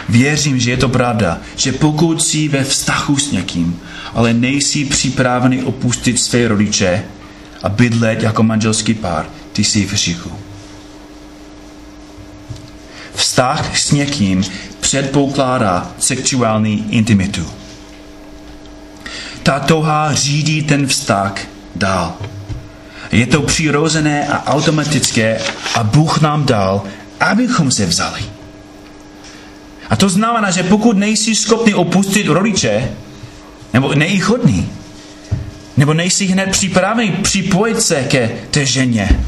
Věřím, 0.09 0.61
že 0.61 0.71
je 0.71 0.77
to 0.77 0.89
pravda, 0.89 1.39
že 1.57 1.73
pokud 1.73 2.23
jsi 2.23 2.49
ve 2.49 2.65
vztahu 2.65 3.19
s 3.19 3.33
někým, 3.33 3.81
ale 4.15 4.35
nejsi 4.35 4.85
připravený 4.85 5.63
opustit 5.63 6.21
své 6.21 6.49
rodiče 6.49 7.05
a 7.63 7.69
bydlet 7.69 8.23
jako 8.23 8.43
manželský 8.43 8.95
pár, 8.95 9.27
ty 9.53 9.65
jsi 9.65 9.87
v 9.87 9.93
hříchu. 9.93 10.33
Vztah 13.15 13.79
s 13.79 13.91
někým 13.91 14.45
předpokládá 14.81 15.93
sexuální 15.99 16.87
intimitu. 16.91 17.47
Ta 19.43 19.61
touha 19.61 20.15
řídí 20.15 20.63
ten 20.63 20.87
vztah 20.87 21.35
dál. 21.77 22.17
Je 23.13 23.27
to 23.27 23.43
přirozené 23.43 24.29
a 24.29 24.47
automatické 24.47 25.41
a 25.75 25.85
Bůh 25.85 26.21
nám 26.21 26.45
dal, 26.45 26.83
abychom 27.21 27.71
se 27.71 27.87
vzali. 27.87 28.34
A 29.91 29.97
to 29.97 30.09
znamená, 30.09 30.51
že 30.51 30.62
pokud 30.62 30.97
nejsi 30.97 31.35
schopný 31.35 31.74
opustit 31.74 32.26
rodiče, 32.26 32.91
nebo 33.72 33.95
nejchodný, 33.95 34.68
nebo 35.76 35.95
nejsi 35.95 36.26
hned 36.26 36.51
připravený 36.51 37.11
připojit 37.12 37.82
se 37.82 38.03
ke 38.03 38.30
té 38.51 38.66
ženě, 38.66 39.20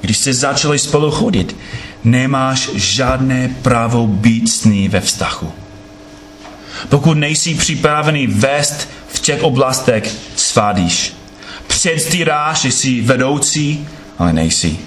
když 0.00 0.18
jste 0.18 0.34
začali 0.34 0.78
spolu 0.78 1.10
chodit, 1.10 1.56
nemáš 2.04 2.70
žádné 2.74 3.56
právo 3.62 4.06
být 4.06 4.48
s 4.48 4.64
ní 4.64 4.88
ve 4.88 5.00
vztahu. 5.00 5.52
Pokud 6.88 7.14
nejsi 7.14 7.54
připravený 7.54 8.26
vést 8.26 8.88
v 9.08 9.18
těch 9.18 9.42
oblastech, 9.42 10.14
svádíš. 10.36 11.12
Předstíráš, 11.66 12.60
že 12.60 12.72
jsi 12.72 13.00
vedoucí, 13.00 13.88
ale 14.18 14.32
nejsi. 14.32 14.78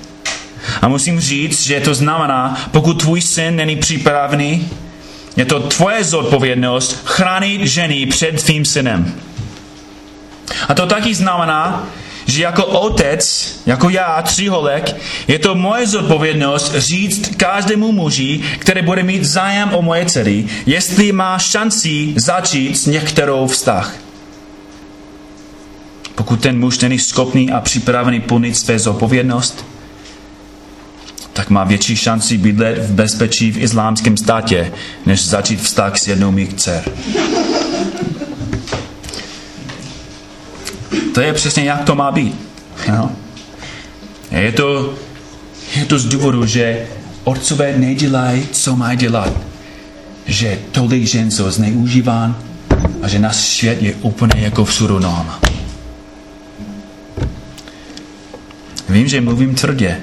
A 0.81 0.87
musím 0.87 1.19
říct, 1.19 1.65
že 1.65 1.79
to 1.79 1.93
znamená, 1.93 2.67
pokud 2.71 2.93
tvůj 2.93 3.21
syn 3.21 3.55
není 3.55 3.75
připravený, 3.75 4.69
je 5.37 5.45
to 5.45 5.59
tvoje 5.59 6.03
zodpovědnost 6.03 7.01
chránit 7.05 7.67
ženy 7.67 8.05
před 8.05 8.43
tvým 8.43 8.65
synem. 8.65 9.15
A 10.67 10.73
to 10.73 10.85
taky 10.85 11.15
znamená, 11.15 11.87
že 12.25 12.43
jako 12.43 12.65
otec, 12.65 13.55
jako 13.65 13.89
já, 13.89 14.21
tříholek, 14.21 14.95
je 15.27 15.39
to 15.39 15.55
moje 15.55 15.87
zodpovědnost 15.87 16.75
říct 16.75 17.35
každému 17.37 17.91
muži, 17.91 18.41
který 18.59 18.81
bude 18.81 19.03
mít 19.03 19.25
zájem 19.25 19.73
o 19.73 19.81
moje 19.81 20.05
dcery, 20.05 20.45
jestli 20.65 21.11
má 21.11 21.39
šanci 21.39 22.13
začít 22.15 22.79
s 22.79 22.85
některou 22.85 23.47
vztah. 23.47 23.95
Pokud 26.15 26.41
ten 26.41 26.59
muž 26.59 26.79
není 26.79 26.99
schopný 26.99 27.51
a 27.51 27.59
připravený 27.59 28.21
plnit 28.21 28.57
své 28.57 28.79
zodpovědnost, 28.79 29.65
tak 31.33 31.49
má 31.49 31.63
větší 31.63 31.95
šanci 31.95 32.37
bydlet 32.37 32.77
v 32.77 32.91
bezpečí 32.91 33.51
v 33.51 33.57
islámském 33.57 34.17
státě, 34.17 34.71
než 35.05 35.27
začít 35.27 35.61
vztah 35.61 35.97
s 35.97 36.07
jednou 36.07 36.31
mých 36.31 36.53
dcer. 36.53 36.83
To 41.13 41.21
je 41.21 41.33
přesně 41.33 41.63
jak 41.63 41.83
to 41.83 41.95
má 41.95 42.11
být. 42.11 42.35
No. 42.89 43.11
Je, 44.31 44.51
to, 44.51 44.93
je 45.75 45.85
to 45.85 45.99
z 45.99 46.05
důvodu, 46.05 46.45
že 46.45 46.87
otcové 47.23 47.77
nedělají, 47.77 48.47
co 48.51 48.75
mají 48.75 48.97
dělat. 48.97 49.33
Že 50.25 50.59
tolik 50.71 51.03
žen 51.03 51.31
jsou 51.31 51.51
zneužíván 51.51 52.37
a 53.01 53.07
že 53.07 53.19
náš 53.19 53.35
svět 53.35 53.81
je 53.81 53.93
úplně 54.01 54.41
jako 54.41 54.65
v 54.65 54.81
nohama. 54.81 55.39
Vím, 58.89 59.07
že 59.07 59.21
mluvím 59.21 59.55
tvrdě, 59.55 59.97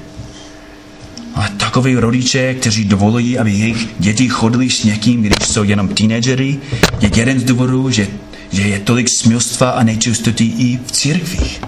ale 1.39 1.49
takový 1.57 1.95
rodiče, 1.95 2.53
kteří 2.53 2.85
dovolují, 2.85 3.39
aby 3.39 3.51
jejich 3.51 3.87
děti 3.99 4.29
chodili 4.29 4.69
s 4.69 4.83
někým, 4.83 5.21
když 5.21 5.47
jsou 5.47 5.63
jenom 5.63 5.87
teenagery, 5.87 6.59
je 7.01 7.09
jeden 7.15 7.39
z 7.39 7.43
důvodů, 7.43 7.89
že, 7.89 8.07
že 8.51 8.61
je 8.61 8.79
tolik 8.79 9.09
smilstva 9.09 9.69
a 9.69 9.83
nečistoty 9.83 10.43
i 10.43 10.79
v 10.85 10.91
církvích. 10.91 11.61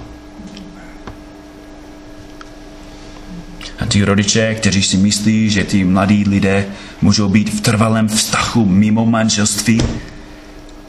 A 3.79 3.85
ty 3.85 4.03
rodiče, 4.03 4.55
kteří 4.55 4.83
si 4.83 4.97
myslí, 4.97 5.49
že 5.49 5.63
ty 5.63 5.83
mladí 5.83 6.23
lidé 6.27 6.65
můžou 7.01 7.29
být 7.29 7.49
v 7.49 7.61
trvalém 7.61 8.07
vztahu 8.07 8.65
mimo 8.65 9.05
manželství 9.05 9.81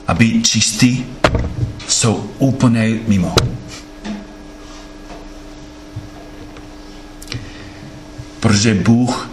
a 0.06 0.14
být 0.14 0.46
čistí, 0.46 1.04
jsou 1.88 2.30
úplně 2.38 2.98
mimo. 3.08 3.34
Protože 8.42 8.74
Bůh 8.74 9.30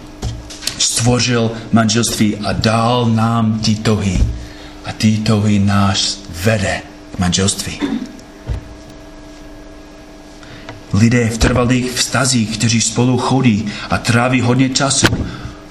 stvořil 0.78 1.50
manželství 1.72 2.36
a 2.36 2.52
dal 2.52 3.06
nám 3.06 3.58
ty 3.58 3.74
tohy. 3.74 4.18
A 4.84 4.92
ty 4.92 5.18
tohy 5.18 5.58
nás 5.58 6.18
vede 6.44 6.82
k 7.14 7.18
manželství. 7.18 7.80
Lidé 10.92 11.28
v 11.28 11.38
trvalých 11.38 11.92
vztazích, 11.92 12.58
kteří 12.58 12.80
spolu 12.80 13.18
chodí 13.18 13.66
a 13.90 13.98
tráví 13.98 14.40
hodně 14.40 14.68
času, 14.68 15.06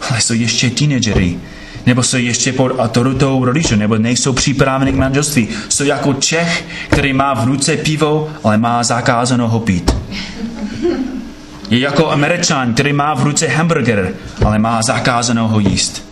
ale 0.10 0.22
jsou 0.22 0.34
ještě 0.34 0.70
teenagery, 0.70 1.40
nebo 1.86 2.04
jsou 2.04 2.18
ještě 2.18 2.54
pod 2.54 2.72
autoritou 2.80 3.46
rodičů, 3.46 3.76
nebo 3.76 3.98
nejsou 3.98 4.34
připraveni 4.34 4.92
k 4.92 4.96
manželství. 4.96 5.48
Jsou 5.70 5.84
jako 5.84 6.14
Čech, 6.14 6.66
který 6.90 7.14
má 7.14 7.34
v 7.34 7.46
ruce 7.46 7.78
pivo, 7.78 8.30
ale 8.44 8.58
má 8.58 8.84
zakázáno 8.84 9.48
ho 9.48 9.60
pít. 9.60 9.92
Je 11.70 11.80
jako 11.80 12.12
Američan, 12.12 12.74
který 12.74 12.94
má 12.94 13.14
v 13.14 13.24
ruce 13.24 13.48
hamburger, 13.48 14.14
ale 14.46 14.60
má 14.60 14.82
zakázáno 14.82 15.48
ho 15.48 15.60
jíst. 15.60 16.10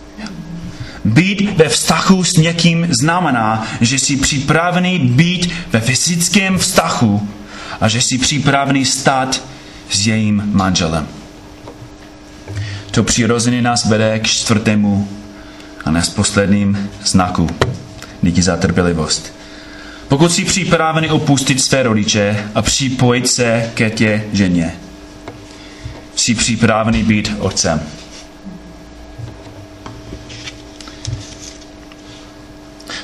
Být 1.04 1.56
ve 1.56 1.68
vztahu 1.68 2.24
s 2.24 2.32
někým 2.32 2.86
znamená, 3.00 3.66
že 3.80 3.98
jsi 3.98 4.16
připravený 4.16 4.98
být 4.98 5.52
ve 5.72 5.80
fyzickém 5.80 6.58
vztahu 6.58 7.28
a 7.80 7.88
že 7.88 8.00
jsi 8.00 8.18
připravený 8.18 8.84
stát 8.84 9.42
s 9.90 10.06
jejím 10.06 10.42
manželem. 10.52 11.06
To 12.90 13.02
přirozeně 13.02 13.62
nás 13.62 13.84
vede 13.84 14.18
k 14.18 14.26
čtvrtému 14.26 15.08
a 15.84 15.90
ne 15.90 16.02
s 16.02 16.08
posledním 16.08 16.90
znaku. 17.04 17.46
Díky 18.22 18.42
za 18.42 18.56
trpělivost. 18.56 19.32
Pokud 20.08 20.32
jsi 20.32 20.44
připravený 20.44 21.10
opustit 21.10 21.62
své 21.62 21.82
rodiče 21.82 22.44
a 22.54 22.62
připojit 22.62 23.28
se 23.28 23.70
ke 23.74 23.90
tě 23.90 24.24
ženě, 24.32 24.72
jsi 26.28 26.34
připravený 26.34 27.02
být 27.02 27.32
otcem. 27.38 27.80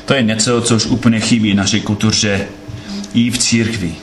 To 0.04 0.14
je 0.14 0.22
něco, 0.22 0.62
co 0.62 0.76
už 0.76 0.86
úplně 0.86 1.20
chybí 1.20 1.54
naší 1.54 1.80
kultuře 1.80 2.48
i 3.14 3.30
v 3.30 3.38
církvi. 3.38 3.94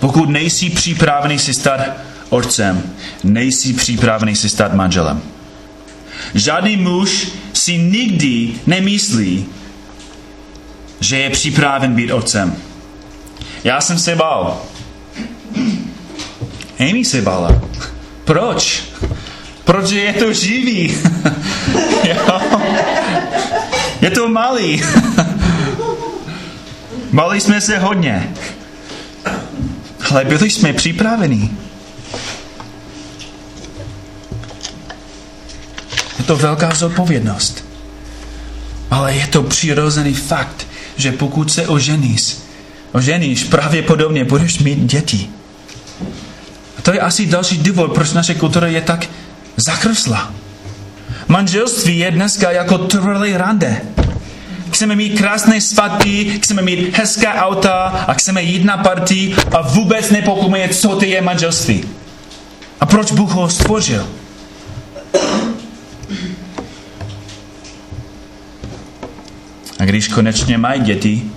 Pokud 0.00 0.28
nejsi 0.28 0.70
připravený 0.70 1.38
si 1.38 1.54
stát 1.54 1.80
otcem, 2.28 2.82
nejsi 3.24 3.72
připravený 3.72 4.36
si 4.36 4.48
stát 4.48 4.74
manželem. 4.74 5.22
Žádný 6.34 6.76
muž 6.76 7.28
si 7.52 7.78
nikdy 7.78 8.54
nemyslí, 8.66 9.46
že 11.00 11.18
je 11.18 11.30
připraven 11.30 11.94
být 11.94 12.12
otcem. 12.12 12.56
Já 13.64 13.80
jsem 13.80 13.98
se 13.98 14.16
bál. 14.16 14.62
Amy 16.78 17.04
se 17.04 17.22
bála. 17.22 17.60
Proč? 18.28 18.84
Protože 19.64 20.00
je 20.00 20.12
to 20.12 20.32
živý. 20.32 20.98
je 24.00 24.10
to 24.10 24.28
malý. 24.28 24.82
Bali 27.12 27.40
jsme 27.40 27.60
se 27.60 27.78
hodně. 27.78 28.34
Ale 30.10 30.24
byli 30.24 30.50
jsme 30.50 30.72
připraveni. 30.72 31.50
Je 36.18 36.24
to 36.24 36.36
velká 36.36 36.74
zodpovědnost. 36.74 37.64
Ale 38.90 39.14
je 39.14 39.26
to 39.26 39.42
přirozený 39.42 40.14
fakt, 40.14 40.66
že 40.96 41.12
pokud 41.12 41.52
se 41.52 41.68
oženíš, 41.68 42.36
oženíš, 42.92 43.44
pravděpodobně 43.44 44.24
budeš 44.24 44.58
mít 44.58 44.78
děti. 44.78 45.37
To 46.88 46.94
je 46.94 47.00
asi 47.00 47.26
další 47.26 47.58
důvod, 47.58 47.94
proč 47.94 48.12
naše 48.12 48.34
kultura 48.34 48.66
je 48.66 48.80
tak 48.80 49.06
zakrsla. 49.56 50.34
Manželství 51.28 51.98
je 51.98 52.10
dneska 52.10 52.50
jako 52.50 52.78
trvalý 52.78 53.36
rande. 53.36 53.80
Chceme 54.70 54.96
mít 54.96 55.18
krásné 55.18 55.60
svatby, 55.60 56.24
chceme 56.24 56.62
mít 56.62 56.98
hezká 56.98 57.34
auta 57.34 57.72
a 58.08 58.12
chceme 58.12 58.42
jít 58.42 58.64
na 58.64 58.76
party 58.76 59.34
a 59.56 59.62
vůbec 59.62 60.10
nepokumuje, 60.10 60.68
co 60.68 60.96
to 60.96 61.04
je 61.04 61.22
manželství. 61.22 61.84
A 62.80 62.86
proč 62.86 63.12
Bůh 63.12 63.30
ho 63.30 63.48
stvořil? 63.48 64.08
A 69.78 69.84
když 69.84 70.08
konečně 70.08 70.58
mají 70.58 70.80
děti, 70.80 71.30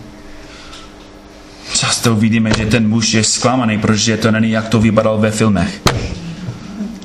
často 1.82 2.16
vidíme, 2.16 2.52
že 2.58 2.66
ten 2.66 2.90
muž 2.90 3.14
je 3.14 3.24
zklamaný, 3.24 3.78
protože 3.78 4.18
to 4.18 4.32
není, 4.32 4.52
jak 4.52 4.70
to 4.70 4.80
vypadalo 4.80 5.18
ve 5.18 5.32
filmech. 5.32 5.82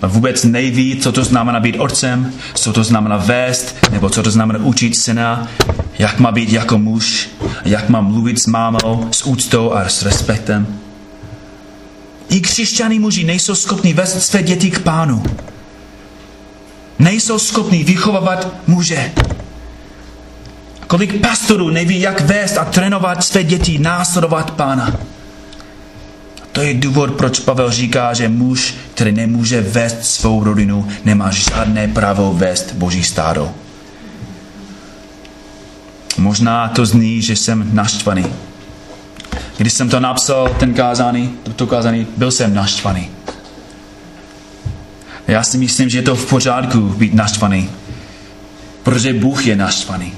A 0.03 0.07
vůbec 0.07 0.45
neví, 0.45 0.97
co 1.01 1.12
to 1.12 1.24
znamená 1.24 1.61
být 1.61 1.79
otcem, 1.79 2.33
co 2.55 2.72
to 2.72 2.85
znamená 2.85 3.16
vést, 3.16 3.77
nebo 3.91 4.11
co 4.11 4.22
to 4.22 4.31
znamená 4.31 4.59
učit 4.59 4.97
syna, 4.97 5.49
jak 5.99 6.18
má 6.18 6.33
být 6.33 6.53
jako 6.53 6.79
muž, 6.79 7.29
jak 7.64 7.89
má 7.89 8.01
mluvit 8.01 8.43
s 8.43 8.47
mámou, 8.47 9.09
s 9.11 9.27
úctou 9.27 9.72
a 9.72 9.89
s 9.89 10.03
respektem. 10.03 10.66
I 12.29 12.41
křesťaní 12.41 12.99
muži 12.99 13.24
nejsou 13.24 13.55
schopni 13.55 13.95
vést 13.95 14.22
své 14.22 14.43
děti 14.43 14.70
k 14.70 14.79
pánu. 14.79 15.22
Nejsou 16.99 17.39
schopni 17.39 17.85
vychovávat 17.85 18.49
muže. 18.66 19.12
Kolik 20.87 21.20
pastorů 21.20 21.70
neví, 21.70 22.01
jak 22.01 22.20
vést 22.20 22.57
a 22.59 22.64
trénovat 22.64 23.24
své 23.24 23.45
děti, 23.45 23.78
následovat 23.78 24.51
pána. 24.51 24.97
To 26.53 26.62
je 26.62 26.74
důvod, 26.74 27.14
proč 27.14 27.39
Pavel 27.41 27.70
říká, 27.70 28.14
že 28.14 28.28
muž, 28.28 28.74
který 28.95 29.12
nemůže 29.12 29.61
vést 29.61 30.05
svou 30.05 30.45
rodinu, 30.45 30.89
nemá 31.05 31.30
žádné 31.30 31.89
právo 31.89 32.32
vést 32.34 32.72
Boží 32.72 33.05
stádo. 33.05 33.53
Možná 36.18 36.68
to 36.68 36.87
zní, 36.87 37.22
že 37.22 37.37
jsem 37.37 37.74
naštvaný. 37.74 38.26
Když 39.57 39.72
jsem 39.72 39.89
to 39.89 40.01
napsal, 40.01 40.49
ten 40.49 40.74
kázání, 40.74 41.34
to 41.57 41.66
kázání, 41.66 42.07
byl 42.16 42.30
jsem 42.30 42.55
naštvaný. 42.55 43.11
Já 45.28 45.43
si 45.43 45.59
myslím, 45.59 45.89
že 45.89 45.99
je 45.99 46.03
to 46.03 46.16
v 46.16 46.26
pořádku 46.26 46.80
být 46.80 47.14
naštvaný, 47.14 47.70
protože 48.82 49.12
Bůh 49.12 49.47
je 49.47 49.57
naštvaný. 49.57 50.12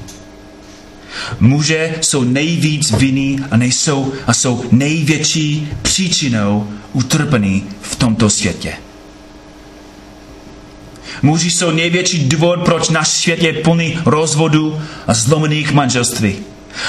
Muže 1.41 1.95
jsou 2.01 2.25
nejvíc 2.25 2.91
vinní 2.91 3.41
a, 3.51 3.57
nejsou, 3.57 4.13
a 4.27 4.35
jsou 4.35 4.65
největší 4.73 5.69
příčinou 5.83 6.69
utrpení 6.93 7.65
v 7.81 7.97
tomto 7.97 8.31
světě. 8.31 8.73
Muži 11.23 11.51
jsou 11.51 11.71
největší 11.71 12.29
důvod, 12.29 12.61
proč 12.65 12.89
náš 12.89 13.09
svět 13.09 13.43
je 13.43 13.53
plný 13.53 13.99
rozvodu 14.05 14.81
a 15.07 15.15
zlomených 15.15 15.73
manželství. 15.73 16.37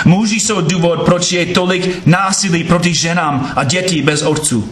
Muži 0.05 0.39
jsou 0.39 0.61
důvod, 0.61 1.01
proč 1.05 1.31
je 1.31 1.45
tolik 1.45 2.07
násilí 2.07 2.63
proti 2.63 2.93
ženám 2.95 3.51
a 3.55 3.63
dětí 3.63 4.01
bez 4.01 4.21
otců. 4.21 4.69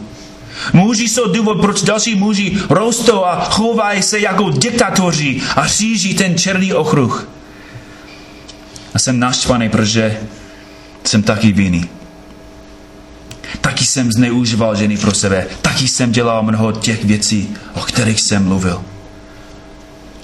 Muži 0.73 1.09
jsou 1.09 1.31
důvod, 1.31 1.61
proč 1.61 1.81
další 1.81 2.15
muži 2.15 2.57
rostou 2.69 3.23
a 3.25 3.43
chovají 3.43 4.03
se 4.03 4.19
jako 4.19 4.49
diktatoři 4.49 5.41
a 5.55 5.67
říží 5.67 6.13
ten 6.13 6.37
černý 6.37 6.73
okruh. 6.73 7.36
A 8.97 8.99
jsem 8.99 9.19
naštvaný, 9.19 9.69
protože 9.69 10.17
jsem 11.03 11.23
taky 11.23 11.51
vinný. 11.51 11.85
Taky 13.61 13.85
jsem 13.85 14.11
zneužíval 14.11 14.75
ženy 14.75 14.97
pro 14.97 15.13
sebe. 15.13 15.47
Taky 15.61 15.87
jsem 15.87 16.11
dělal 16.11 16.43
mnoho 16.43 16.71
těch 16.71 17.05
věcí, 17.05 17.49
o 17.73 17.79
kterých 17.79 18.21
jsem 18.21 18.43
mluvil. 18.43 18.83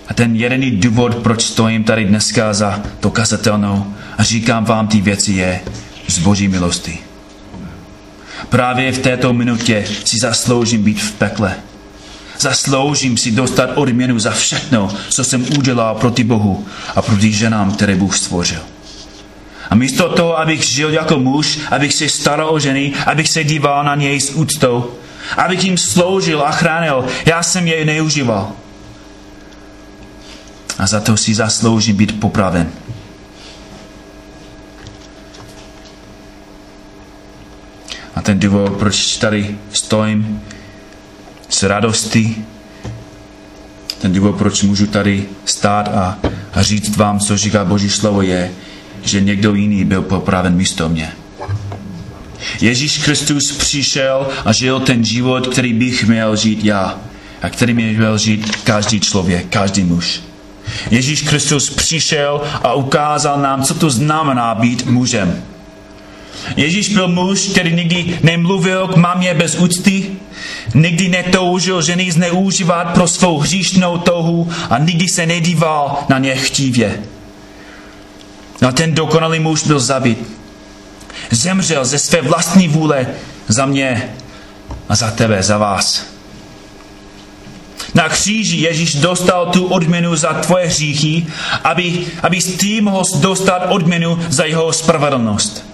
A 0.08 0.14
ten 0.14 0.36
jediný 0.36 0.72
důvod, 0.72 1.16
proč 1.16 1.42
stojím 1.42 1.84
tady 1.84 2.06
dneska 2.06 2.54
za 2.54 2.82
to 3.00 3.12
kazatelnou 3.12 3.94
a 4.18 4.24
říkám 4.24 4.66
vám 4.66 4.88
ty 4.88 5.02
věci 5.02 5.32
je 5.32 5.62
z 6.08 6.20
boží 6.20 6.48
milosti. 6.48 6.98
Právě 8.50 8.92
v 8.92 9.00
této 9.00 9.34
minutě 9.34 9.86
si 10.06 10.18
zasloužím 10.18 10.84
být 10.84 11.02
v 11.02 11.12
pekle. 11.12 11.56
Zasloužím 12.40 13.18
si 13.18 13.32
dostat 13.32 13.70
odměnu 13.76 14.20
za 14.20 14.32
všechno, 14.32 14.90
co 15.10 15.24
jsem 15.24 15.46
udělal 15.58 15.96
proti 15.96 16.24
Bohu 16.24 16.66
a 16.96 17.02
proti 17.02 17.32
ženám, 17.32 17.72
které 17.72 17.96
Bůh 17.96 18.18
stvořil. 18.18 18.60
A 19.70 19.76
místo 19.76 20.10
toho, 20.10 20.40
abych 20.40 20.64
žil 20.64 20.94
jako 20.94 21.20
muž, 21.20 21.60
abych 21.72 21.94
se 21.94 22.10
staral 22.10 22.50
o 22.50 22.60
ženy, 22.60 22.94
abych 23.06 23.30
se 23.30 23.44
díval 23.44 23.84
na 23.84 23.96
něj 23.96 24.22
s 24.22 24.30
úctou, 24.30 24.92
abych 25.38 25.64
jim 25.64 25.78
sloužil 25.78 26.42
a 26.42 26.52
chránil, 26.52 27.06
já 27.26 27.44
jsem 27.44 27.68
jej 27.68 27.86
neužíval. 27.86 28.52
A 30.78 30.88
za 30.88 31.00
to 31.00 31.18
si 31.18 31.36
zasloužím 31.36 31.96
být 31.96 32.20
popraven. 32.20 32.72
A 38.16 38.22
ten 38.22 38.40
důvod, 38.40 38.74
proč 38.74 39.18
tady 39.18 39.58
stojím, 39.72 40.42
s 41.54 41.64
radostí. 41.64 42.46
Ten 44.02 44.14
důvod, 44.14 44.36
proč 44.36 44.64
můžu 44.64 44.88
tady 44.88 45.26
stát 45.46 45.88
a, 45.88 46.20
a 46.54 46.62
říct 46.62 46.98
vám, 46.98 47.20
co 47.20 47.38
říká 47.38 47.66
Boží 47.66 47.90
slovo, 47.90 48.22
je, 48.22 48.52
že 49.04 49.22
někdo 49.22 49.54
jiný 49.54 49.86
byl 49.86 50.02
popraven 50.02 50.56
místo 50.56 50.90
mě. 50.90 51.12
Ježíš 52.62 52.98
Kristus 52.98 53.52
přišel 53.52 54.28
a 54.46 54.54
žil 54.54 54.80
ten 54.80 55.06
život, 55.06 55.48
který 55.48 55.74
bych 55.74 56.08
měl 56.08 56.36
žít 56.36 56.64
já 56.64 57.00
a 57.42 57.50
který 57.50 57.74
měl 57.74 58.18
žít 58.18 58.56
každý 58.56 59.00
člověk, 59.00 59.46
každý 59.50 59.84
muž. 59.84 60.22
Ježíš 60.92 61.22
Kristus 61.22 61.70
přišel 61.70 62.42
a 62.64 62.74
ukázal 62.74 63.42
nám, 63.42 63.64
co 63.64 63.74
to 63.74 63.90
znamená 63.90 64.56
být 64.56 64.86
mužem. 64.86 65.44
Ježíš 66.56 66.90
byl 66.90 67.08
muž, 67.08 67.40
který 67.40 67.76
nikdy 67.76 68.20
nemluvil 68.24 68.88
k 68.88 68.96
mamě 68.96 69.34
bez 69.34 69.56
úcty, 69.56 70.12
nikdy 70.76 71.10
netoužil 71.10 71.82
ženy 71.82 72.12
zneužívat 72.12 72.84
pro 72.94 73.08
svou 73.08 73.40
hříšnou 73.40 73.98
touhu 73.98 74.52
a 74.70 74.78
nikdy 74.78 75.08
se 75.08 75.26
nedíval 75.26 75.98
na 76.10 76.20
ně 76.20 76.36
chtívě. 76.36 77.00
No 78.62 78.68
a 78.68 78.72
ten 78.72 78.94
dokonalý 78.94 79.40
muž 79.40 79.64
byl 79.64 79.80
zabit. 79.80 80.20
Zemřel 81.32 81.86
ze 81.86 82.00
své 82.00 82.22
vlastní 82.22 82.68
vůle 82.68 83.08
za 83.48 83.66
mě 83.66 84.14
a 84.90 84.96
za 84.96 85.12
tebe, 85.12 85.44
za 85.44 85.58
vás. 85.58 86.06
Na 87.94 88.10
kříži 88.10 88.58
Ježíš 88.58 88.96
dostal 88.96 89.46
tu 89.46 89.66
odměnu 89.66 90.16
za 90.16 90.34
tvoje 90.34 90.68
hříchy, 90.68 91.26
aby, 91.64 92.06
aby 92.24 92.42
ty 92.42 92.82
mohl 92.82 93.04
dostat 93.20 93.66
odměnu 93.70 94.20
za 94.30 94.46
jeho 94.46 94.74
spravedlnost. 94.74 95.73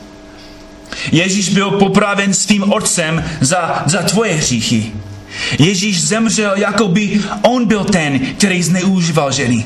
Ježíš 1.11 1.49
byl 1.49 1.71
popraven 1.71 2.33
svým 2.33 2.73
otcem 2.73 3.23
za, 3.41 3.83
za 3.85 4.01
tvoje 4.01 4.33
hříchy. 4.33 4.91
Ježíš 5.59 6.01
zemřel, 6.01 6.51
jako 6.55 6.87
by 6.87 7.21
on 7.41 7.65
byl 7.65 7.83
ten, 7.83 8.19
který 8.19 8.63
zneužíval 8.63 9.31
ženy. 9.31 9.65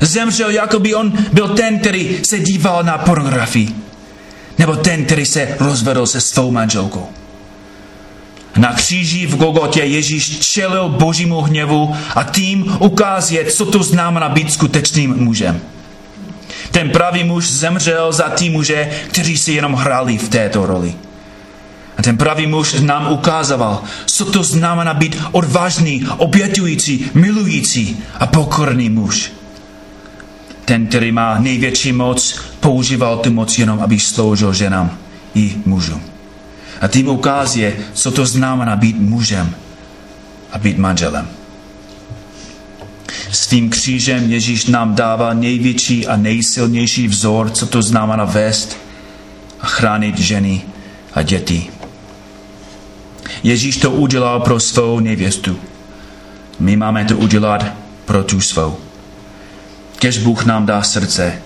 Zemřel, 0.00 0.50
jako 0.50 0.78
by 0.78 0.94
on 0.94 1.12
byl 1.32 1.48
ten, 1.48 1.78
který 1.78 2.18
se 2.22 2.38
díval 2.38 2.82
na 2.82 2.98
pornografii. 2.98 3.68
Nebo 4.58 4.76
ten, 4.76 5.04
který 5.04 5.26
se 5.26 5.56
rozvedl 5.60 6.06
se 6.06 6.20
svou 6.20 6.50
manželkou. 6.50 7.08
Na 8.56 8.72
kříži 8.72 9.26
v 9.26 9.36
Gogotě 9.36 9.80
Ježíš 9.80 10.38
čelil 10.38 10.88
božímu 10.88 11.40
hněvu 11.40 11.96
a 12.14 12.24
tím 12.24 12.76
ukázal, 12.78 13.44
co 13.50 13.66
to 13.66 13.82
znamená 13.82 14.28
být 14.28 14.52
skutečným 14.52 15.14
mužem. 15.16 15.60
Ten 16.74 16.90
pravý 16.90 17.24
muž 17.24 17.50
zemřel 17.50 18.12
za 18.12 18.28
ty 18.28 18.50
muže, 18.50 18.90
kteří 19.08 19.38
si 19.38 19.52
jenom 19.52 19.74
hráli 19.74 20.18
v 20.18 20.28
této 20.28 20.66
roli. 20.66 20.94
A 21.98 22.02
ten 22.02 22.16
pravý 22.16 22.46
muž 22.46 22.80
nám 22.80 23.12
ukázal, 23.12 23.82
co 24.06 24.24
to 24.24 24.42
znamená 24.42 24.94
být 24.94 25.22
odvážný, 25.32 26.06
obětující, 26.16 27.10
milující 27.14 28.02
a 28.18 28.26
pokorný 28.26 28.90
muž. 28.90 29.32
Ten, 30.64 30.86
který 30.86 31.12
má 31.12 31.38
největší 31.38 31.92
moc, 31.92 32.40
používal 32.60 33.18
tu 33.18 33.32
moc 33.32 33.58
jenom, 33.58 33.80
aby 33.80 34.00
sloužil 34.00 34.52
ženám 34.52 34.98
i 35.34 35.54
mužům. 35.66 36.02
A 36.80 36.88
tím 36.88 37.08
ukazuje, 37.08 37.76
co 37.92 38.10
to 38.10 38.26
znamená 38.26 38.76
být 38.76 38.98
mužem 38.98 39.54
a 40.52 40.58
být 40.58 40.78
manželem. 40.78 41.28
Svým 43.34 43.70
křížem 43.70 44.30
Ježíš 44.30 44.66
nám 44.66 44.94
dává 44.94 45.34
největší 45.34 46.06
a 46.06 46.16
nejsilnější 46.16 47.08
vzor, 47.08 47.50
co 47.50 47.66
to 47.66 47.82
znamená 47.82 48.24
vést 48.24 48.78
a 49.60 49.66
chránit 49.66 50.18
ženy 50.18 50.62
a 51.14 51.22
děti. 51.22 51.70
Ježíš 53.42 53.76
to 53.76 53.90
udělal 53.90 54.40
pro 54.40 54.60
svou 54.60 55.00
nevěstu. 55.00 55.58
My 56.60 56.76
máme 56.76 57.04
to 57.04 57.16
udělat 57.16 57.66
pro 58.04 58.24
tu 58.24 58.40
svou. 58.40 58.76
Kež 59.98 60.18
Bůh 60.18 60.44
nám 60.44 60.66
dá 60.66 60.82
srdce 60.82 61.42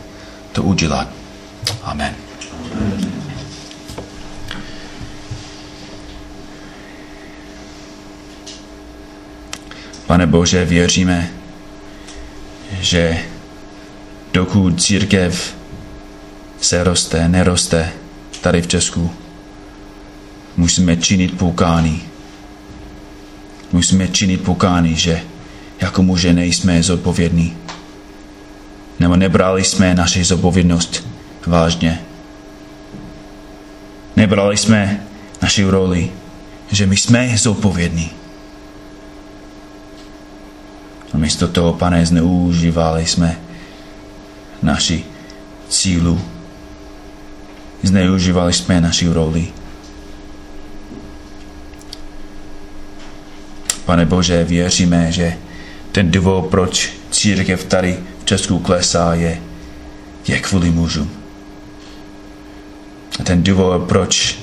to 0.53 0.63
udělat. 0.63 1.09
Amen. 1.83 2.15
Pane 10.07 10.27
Bože, 10.27 10.65
věříme, 10.65 11.38
že 12.81 13.19
dokud 14.33 14.83
církev 14.83 15.57
se 16.61 16.85
roste, 16.85 17.29
neroste 17.29 17.93
tady 18.41 18.63
v 18.63 18.67
Česku, 18.67 19.11
musíme 20.57 20.97
činit 20.97 21.39
poukání. 21.39 22.03
Musíme 23.73 24.09
činit 24.09 24.43
poukání, 24.43 24.97
že 24.97 25.21
jako 25.81 26.03
muže 26.03 26.33
nejsme 26.33 26.83
zodpovědní. 26.83 27.57
Nebo 29.01 29.17
nebrali 29.17 29.65
jsme 29.65 29.95
naši 29.95 30.25
zodpovědnost 30.25 31.09
vážně. 31.47 32.01
Nebrali 34.17 34.57
jsme 34.57 35.07
naši 35.43 35.65
roli, 35.65 36.11
že 36.73 36.87
my 36.87 36.97
jsme 36.97 37.39
zodpovědní. 37.39 38.18
A 41.13 41.19
místo 41.19 41.49
toho, 41.49 41.73
pane, 41.73 42.07
zneužívali 42.07 43.07
jsme 43.07 43.41
naši 44.63 45.05
sílu. 45.69 46.21
Zneužívali 47.83 48.53
jsme 48.53 48.81
naši 48.81 49.09
roli. 49.09 49.49
Pane 53.85 54.07
Bože, 54.07 54.45
věříme, 54.45 55.13
že 55.13 55.37
ten 55.93 56.11
důvod, 56.11 56.47
proč 56.47 56.93
církev 57.11 57.65
tady 57.65 57.99
v 58.23 58.25
Česku 58.25 58.59
klesá, 58.59 59.15
je, 59.15 59.43
je 60.29 60.41
kvůli 60.41 60.71
mužům. 60.71 61.11
A 63.21 63.23
ten 63.23 63.43
důvod, 63.43 63.89
proč 63.89 64.39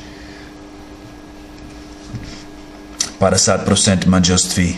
50% 3.19 4.07
manželství 4.07 4.77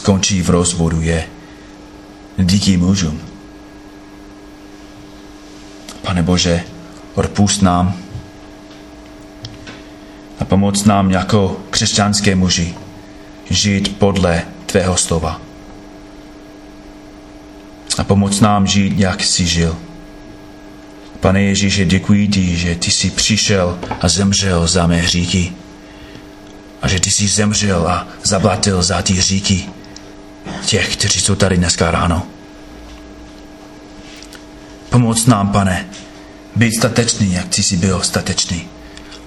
skončí 0.00 0.42
v 0.42 0.50
rozvodu, 0.50 1.02
je 1.02 1.26
díky 2.38 2.76
mužům. 2.76 3.20
Pane 6.02 6.22
Bože, 6.22 6.64
odpust 7.14 7.62
nám 7.62 7.96
a 10.40 10.44
pomoc 10.44 10.84
nám 10.84 11.10
jako 11.10 11.60
křesťanské 11.70 12.34
muži 12.34 12.74
žít 13.50 13.98
podle 13.98 14.42
Tvého 14.66 14.96
slova. 14.96 15.40
A 17.98 18.04
pomoc 18.04 18.40
nám 18.40 18.66
žít, 18.66 18.98
jak 18.98 19.22
jsi 19.22 19.46
žil. 19.46 19.76
Pane 21.20 21.42
Ježíše, 21.42 21.84
děkuji 21.84 22.28
ti, 22.28 22.56
že 22.56 22.74
ty 22.74 22.90
jsi 22.90 23.10
přišel 23.10 23.78
a 24.00 24.08
zemřel 24.08 24.66
za 24.66 24.86
mé 24.86 24.96
hříchy. 24.96 25.52
A 26.82 26.88
že 26.88 27.00
ty 27.00 27.10
jsi 27.10 27.28
zemřel 27.28 27.88
a 27.88 28.08
zaplatil 28.22 28.82
za 28.82 29.02
ty 29.02 29.12
hříchy 29.12 29.79
těch, 30.66 30.96
kteří 30.96 31.20
jsou 31.20 31.34
tady 31.34 31.56
dneska 31.56 31.90
ráno. 31.90 32.26
Pomoc 34.90 35.26
nám, 35.26 35.48
pane, 35.48 35.86
být 36.56 36.72
statečný, 36.72 37.32
jak 37.32 37.54
jsi 37.54 37.76
byl 37.76 38.00
statečný. 38.02 38.68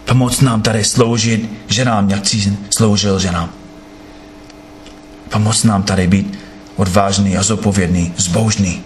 Pomoc 0.06 0.42
nám 0.42 0.62
tady 0.62 0.84
sloužit 0.84 1.50
ženám, 1.68 2.10
jak 2.10 2.28
jsi 2.28 2.58
sloužil 2.78 3.20
ženám. 3.20 3.50
Pomoc 5.30 5.64
nám 5.64 5.84
tady 5.84 6.08
být 6.08 6.40
odvážný 6.76 7.38
a 7.38 7.44
zodpovědný, 7.44 8.14
zbožný, 8.18 8.84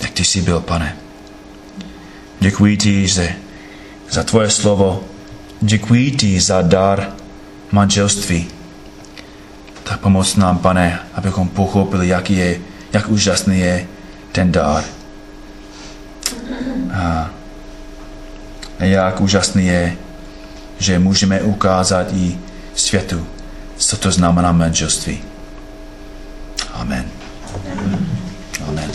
jak 0.00 0.10
ty 0.10 0.24
jsi 0.24 0.42
byl, 0.42 0.60
pane. 0.60 0.96
Děkuji 2.40 2.76
ti 2.76 3.08
že 3.08 3.34
za 4.10 4.22
tvoje 4.22 4.50
slovo. 4.50 5.04
Děkuji 5.60 6.10
ti 6.10 6.40
za 6.40 6.62
dar 6.62 7.12
manželství. 7.72 8.55
Tak 9.86 10.00
pomoc 10.00 10.36
nám, 10.36 10.58
pane, 10.58 10.98
abychom 11.14 11.48
pochopili, 11.48 12.08
jak, 12.08 12.30
je, 12.30 12.60
jak 12.92 13.08
úžasný 13.08 13.58
je 13.58 13.86
ten 14.32 14.52
dar. 14.52 14.84
A, 16.94 17.30
a 18.78 18.84
jak 18.84 19.20
úžasný 19.20 19.66
je, 19.66 19.96
že 20.78 20.98
můžeme 20.98 21.42
ukázat 21.42 22.12
i 22.12 22.38
světu, 22.74 23.26
co 23.76 23.96
to 23.96 24.10
znamená 24.10 24.52
manželství. 24.52 25.22
Amen. 26.74 27.04
Amen. 28.68 28.90